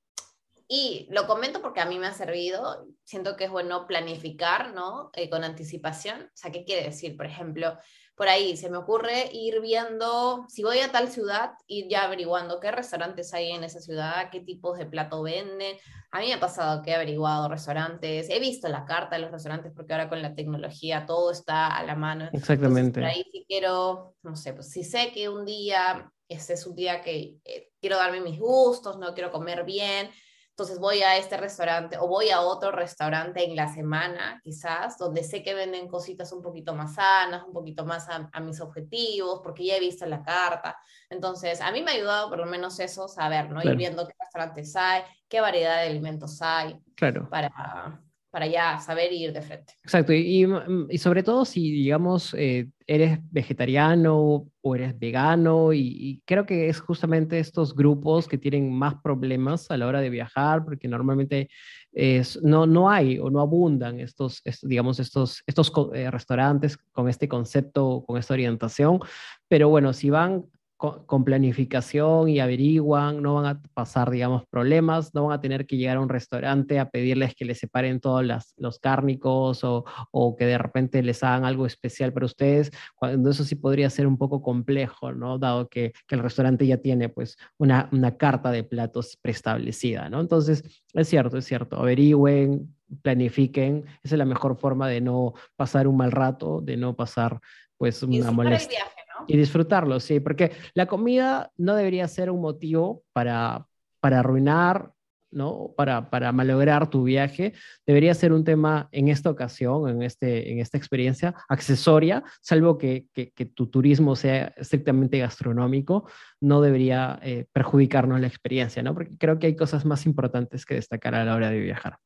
y 0.73 1.09
lo 1.11 1.27
comento 1.27 1.61
porque 1.61 1.81
a 1.81 1.87
mí 1.87 1.99
me 1.99 2.07
ha 2.07 2.13
servido, 2.13 2.87
siento 3.03 3.37
que 3.37 3.45
es 3.45 3.51
bueno 3.51 3.89
planificar, 3.89 4.73
¿no? 4.73 5.11
Eh, 5.15 5.29
con 5.29 5.43
anticipación. 5.43 6.23
O 6.23 6.37
sea, 6.37 6.53
¿qué 6.53 6.65
quiere 6.65 6.85
decir? 6.85 7.17
Por 7.17 7.27
ejemplo, 7.27 7.77
por 8.21 8.29
ahí 8.29 8.55
se 8.55 8.69
me 8.69 8.77
ocurre 8.77 9.31
ir 9.33 9.63
viendo, 9.63 10.45
si 10.47 10.63
voy 10.63 10.81
a 10.81 10.93
tal 10.93 11.09
ciudad, 11.09 11.53
ir 11.67 11.89
ya 11.89 12.05
averiguando 12.05 12.61
qué 12.61 12.71
restaurantes 12.71 13.33
hay 13.33 13.51
en 13.53 13.65
esa 13.65 13.81
ciudad, 13.81 14.29
qué 14.31 14.41
tipos 14.41 14.77
de 14.77 14.85
plato 14.85 15.23
venden. 15.23 15.79
A 16.11 16.21
mí 16.21 16.27
me 16.27 16.35
ha 16.35 16.39
pasado 16.39 16.83
que 16.83 16.91
he 16.91 16.95
averiguado 16.95 17.49
restaurantes, 17.49 18.29
he 18.29 18.39
visto 18.39 18.69
la 18.69 18.85
carta 18.85 19.17
de 19.17 19.23
los 19.23 19.31
restaurantes 19.31 19.73
porque 19.75 19.95
ahora 19.95 20.11
con 20.11 20.21
la 20.21 20.35
tecnología 20.35 21.07
todo 21.07 21.33
está 21.33 21.69
a 21.69 21.83
la 21.83 21.95
mano. 21.95 22.29
Exactamente. 22.35 23.01
por 23.01 23.09
ahí 23.09 23.25
si 23.33 23.47
quiero, 23.49 24.15
no 24.23 24.37
sé, 24.37 24.53
pues 24.53 24.69
si 24.69 24.85
sé 24.85 25.13
que 25.15 25.31
un 25.31 25.47
día, 25.47 26.13
ese 26.29 26.53
es 26.53 26.67
un 26.67 26.77
día 26.77 27.01
que 27.01 27.39
eh, 27.43 27.71
quiero 27.81 27.97
darme 27.97 28.21
mis 28.21 28.39
gustos, 28.39 28.99
no 28.99 29.15
quiero 29.15 29.33
comer 29.33 29.65
bien, 29.65 30.11
entonces 30.61 30.79
voy 30.79 31.01
a 31.01 31.17
este 31.17 31.39
restaurante 31.39 31.97
o 31.97 32.07
voy 32.07 32.29
a 32.29 32.43
otro 32.43 32.71
restaurante 32.71 33.43
en 33.43 33.57
la 33.57 33.73
semana, 33.73 34.43
quizás, 34.45 34.99
donde 34.99 35.25
sé 35.25 35.43
que 35.43 35.55
venden 35.55 35.89
cositas 35.89 36.33
un 36.33 36.43
poquito 36.43 36.75
más 36.75 36.97
sanas, 36.97 37.45
un 37.47 37.55
poquito 37.55 37.87
más 37.87 38.09
a, 38.11 38.41
mis 38.41 38.61
objetivos, 38.61 39.41
porque 39.43 39.65
ya 39.65 39.77
he 39.77 39.81
visto 39.81 40.05
la 40.05 40.23
carta. 40.23 40.77
Entonces, 41.09 41.63
a 41.63 41.73
mí 41.73 41.81
me 41.81 41.93
ha 41.93 41.95
ayudado 41.95 42.29
por 42.29 42.41
lo 42.41 42.45
menos 42.45 42.79
eso, 42.79 43.09
saber, 43.09 43.49
¿no? 43.49 43.63
Ir 43.63 43.75
viendo 43.75 44.07
qué 44.07 44.13
restaurantes 44.21 44.77
hay, 44.77 45.01
qué 45.31 45.41
variedad 45.41 45.77
de 45.77 45.89
alimentos 45.89 46.43
hay. 46.43 46.79
Claro. 46.95 47.27
Para, 47.31 47.99
para 48.31 48.47
ya 48.47 48.79
saber 48.79 49.13
ir 49.13 49.33
de 49.33 49.43
frente. 49.43 49.75
Exacto, 49.83 50.13
y, 50.13 50.47
y 50.89 50.99
sobre 50.99 51.23
todo 51.23 51.45
si, 51.45 51.71
digamos, 51.71 52.33
eh, 52.35 52.69
eres 52.87 53.19
vegetariano 53.31 54.47
o 54.61 54.75
eres 54.77 54.99
vegano, 54.99 55.73
y, 55.73 56.23
creo 56.25 56.47
que 56.47 56.69
es 56.69 56.81
justamente 56.81 57.39
estos 57.39 57.75
grupos 57.75 58.29
que 58.29 58.39
tienen 58.39 58.73
más 58.73 58.95
problemas 59.03 59.71
a 59.71 59.77
la 59.77 59.87
hora 59.87 60.01
de 60.01 60.11
viajar, 60.11 60.65
porque 60.65 60.87
normalmente 60.87 61.49
es, 61.93 62.41
no, 62.43 62.67
no 62.67 62.89
hay 62.89 63.19
o 63.19 63.31
no 63.31 63.41
abundan 63.41 63.99
estos, 63.99 64.43
digamos, 64.63 65.01
estos, 65.01 65.43
estos 65.47 65.73
eh, 65.95 66.11
restaurantes 66.11 66.77
con 66.93 67.09
este 67.09 67.29
concepto, 67.29 68.05
con 68.07 68.17
esta 68.17 68.35
orientación, 68.35 69.01
pero 69.49 69.69
bueno, 69.69 69.93
si 69.93 70.09
van 70.11 70.45
con, 70.81 71.25
planificación 71.25 72.31
y 72.31 72.41
averiguan, 72.41 73.21
no 73.21 73.35
van 73.35 73.45
a 73.45 73.63
pasar, 73.75 74.11
digamos, 74.11 74.45
problemas, 74.49 75.15
no 75.15 75.27
van 75.27 75.39
a 75.39 75.41
tener 75.43 75.67
que 75.67 75.77
llegar 75.77 75.99
a 75.99 76.01
un 76.01 76.09
restaurante 76.09 76.79
a 76.79 76.89
pedirles 76.89 77.35
que 77.35 77.45
les 77.45 77.59
separen 77.59 78.01
todos 78.01 78.25
los 78.57 78.79
cárnicos 78.79 79.63
o, 79.63 79.85
o, 80.11 80.37
que 80.37 80.47
de 80.47 80.57
repente 80.57 81.03
les 81.03 81.23
hagan 81.23 81.45
algo 81.45 81.67
especial 81.67 82.15
para 82.15 82.25
ustedes, 82.25 82.71
cuando 82.95 83.29
eso 83.29 83.45
sí 83.45 83.57
podría 83.57 83.91
ser 83.91 84.07
un 84.07 84.17
poco 84.17 84.41
complejo, 84.41 85.13
¿no? 85.13 85.39
Dado 85.39 85.69
que, 85.69 85.93
que 86.09 86.15
el 86.15 86.23
restaurante 86.23 86.67
ya 86.67 86.79
tiene, 86.79 87.11
pues, 87.11 87.37
una, 87.59 87.91
una 87.93 88.17
carta 88.17 88.51
de 88.51 88.65
platos 88.65 89.19
preestablecida, 89.21 90.09
¿no? 90.09 90.19
Entonces, 90.19 90.65
es 90.95 91.09
cierto, 91.09 91.37
es 91.37 91.45
cierto, 91.45 91.77
averigüen, 91.77 92.75
planifiquen, 93.03 93.85
esa 94.03 94.15
es 94.15 94.19
la 94.19 94.25
mejor 94.25 94.57
forma 94.57 94.89
de 94.89 95.03
no 95.03 95.35
pasar 95.57 95.87
un 95.87 95.99
mal 95.99 96.11
rato, 96.11 96.63
de 96.63 96.79
no 96.79 96.97
pasar, 96.97 97.39
pues, 97.77 98.03
una 98.03 98.31
molestia. 98.31 98.87
Y 99.27 99.37
disfrutarlo, 99.37 100.01
sí, 100.01 100.21
porque 100.21 100.53
la 100.75 100.87
comida 100.87 101.51
no 101.57 101.75
debería 101.75 102.09
ser 102.09 102.31
un 102.31 102.41
motivo 102.41 103.03
para, 103.13 103.67
para 104.01 104.21
arruinar 104.21 104.93
¿no? 105.31 105.73
Para, 105.77 106.11
para 106.11 106.33
malograr 106.33 106.91
tu 106.91 107.05
viaje, 107.05 107.55
debería 107.87 108.15
ser 108.15 108.33
un 108.33 108.45
tema 108.45 108.89
en 108.93 109.09
esta 109.09 109.31
ocasión, 109.31 109.89
en, 109.89 110.03
este, 110.03 110.53
en 110.53 110.59
esta 110.59 110.77
experiencia, 110.77 111.35
accesoria, 111.49 112.23
salvo 112.41 112.79
que, 112.79 113.07
que, 113.15 113.31
tu 113.47 113.69
turismo 113.69 114.17
sea 114.17 114.53
estrictamente 114.57 115.19
gastronómico, 115.19 116.09
no 116.41 116.61
debería 116.61 117.19
eh, 117.23 117.47
perjudicarnos 117.53 118.21
la 118.21 118.27
experiencia, 118.27 118.83
¿no? 118.83 118.95
Porque 118.95 119.17
creo 119.17 119.39
que 119.39 119.47
hay 119.49 119.57
cosas 119.57 119.85
más 119.85 120.07
importantes 120.07 120.67
que 120.67 120.75
destacar 120.75 121.15
a 121.15 121.25
la 121.25 121.35
hora 121.35 121.51
de 121.51 121.61
viajar. 121.61 121.99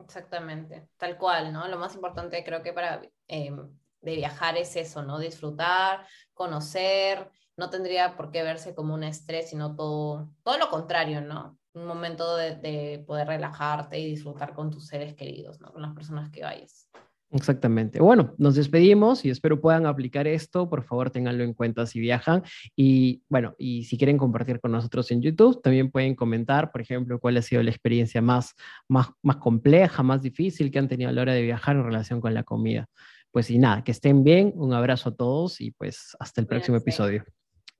Exactamente, 0.00 0.88
tal 0.96 1.16
cual, 1.16 1.52
¿no? 1.52 1.68
Lo 1.68 1.78
más 1.78 1.94
importante 1.94 2.42
creo 2.44 2.62
que 2.62 2.72
para 2.72 3.02
eh, 3.28 3.52
de 4.02 4.16
viajar 4.16 4.56
es 4.56 4.76
eso, 4.76 5.02
¿no? 5.02 5.18
Disfrutar, 5.18 6.06
conocer, 6.34 7.30
no 7.56 7.70
tendría 7.70 8.16
por 8.16 8.30
qué 8.30 8.42
verse 8.42 8.74
como 8.74 8.94
un 8.94 9.04
estrés, 9.04 9.50
sino 9.50 9.74
todo, 9.74 10.30
todo 10.42 10.58
lo 10.58 10.68
contrario, 10.68 11.20
¿no? 11.20 11.58
un 11.74 11.86
momento 11.86 12.36
de, 12.36 13.02
poder 13.06 13.28
relajarte 13.28 13.98
y 13.98 14.06
disfrutar 14.06 14.54
con 14.54 14.70
tus 14.70 14.86
seres 14.86 15.14
queridos, 15.14 15.60
¿no? 15.60 15.72
con 15.72 15.82
las 15.82 15.94
personas 15.94 16.30
que 16.30 16.42
vayas. 16.42 16.88
Exactamente. 17.34 17.98
Bueno, 17.98 18.34
nos 18.36 18.56
despedimos 18.56 19.24
y 19.24 19.30
espero 19.30 19.58
puedan 19.58 19.86
aplicar 19.86 20.26
esto. 20.26 20.68
Por 20.68 20.82
favor, 20.82 21.08
ténganlo 21.08 21.42
en 21.44 21.54
cuenta 21.54 21.86
si 21.86 21.98
viajan. 21.98 22.42
Y 22.76 23.22
bueno, 23.30 23.54
y 23.56 23.84
si 23.84 23.96
quieren 23.96 24.18
compartir 24.18 24.60
con 24.60 24.70
nosotros 24.70 25.10
en 25.12 25.22
YouTube, 25.22 25.62
también 25.62 25.90
pueden 25.90 26.14
comentar, 26.14 26.70
por 26.70 26.82
ejemplo, 26.82 27.18
cuál 27.18 27.38
ha 27.38 27.42
sido 27.42 27.62
la 27.62 27.70
experiencia 27.70 28.20
más, 28.20 28.54
más, 28.86 29.08
más 29.22 29.36
compleja, 29.36 30.02
más 30.02 30.20
difícil 30.20 30.70
que 30.70 30.78
han 30.78 30.88
tenido 30.88 31.08
a 31.08 31.14
la 31.14 31.22
hora 31.22 31.32
de 31.32 31.40
viajar 31.40 31.76
en 31.76 31.84
relación 31.84 32.20
con 32.20 32.34
la 32.34 32.42
comida. 32.42 32.86
Pues 33.32 33.50
y 33.50 33.58
nada, 33.58 33.82
que 33.82 33.90
estén 33.90 34.22
bien. 34.22 34.52
Un 34.54 34.72
abrazo 34.74 35.08
a 35.08 35.14
todos 35.16 35.60
y 35.60 35.72
pues 35.72 36.16
hasta 36.20 36.40
el 36.40 36.46
próximo 36.46 36.76
episodio. 36.76 37.24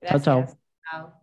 Chao, 0.01 0.19
chao. 0.19 0.45
chao. 0.83 1.22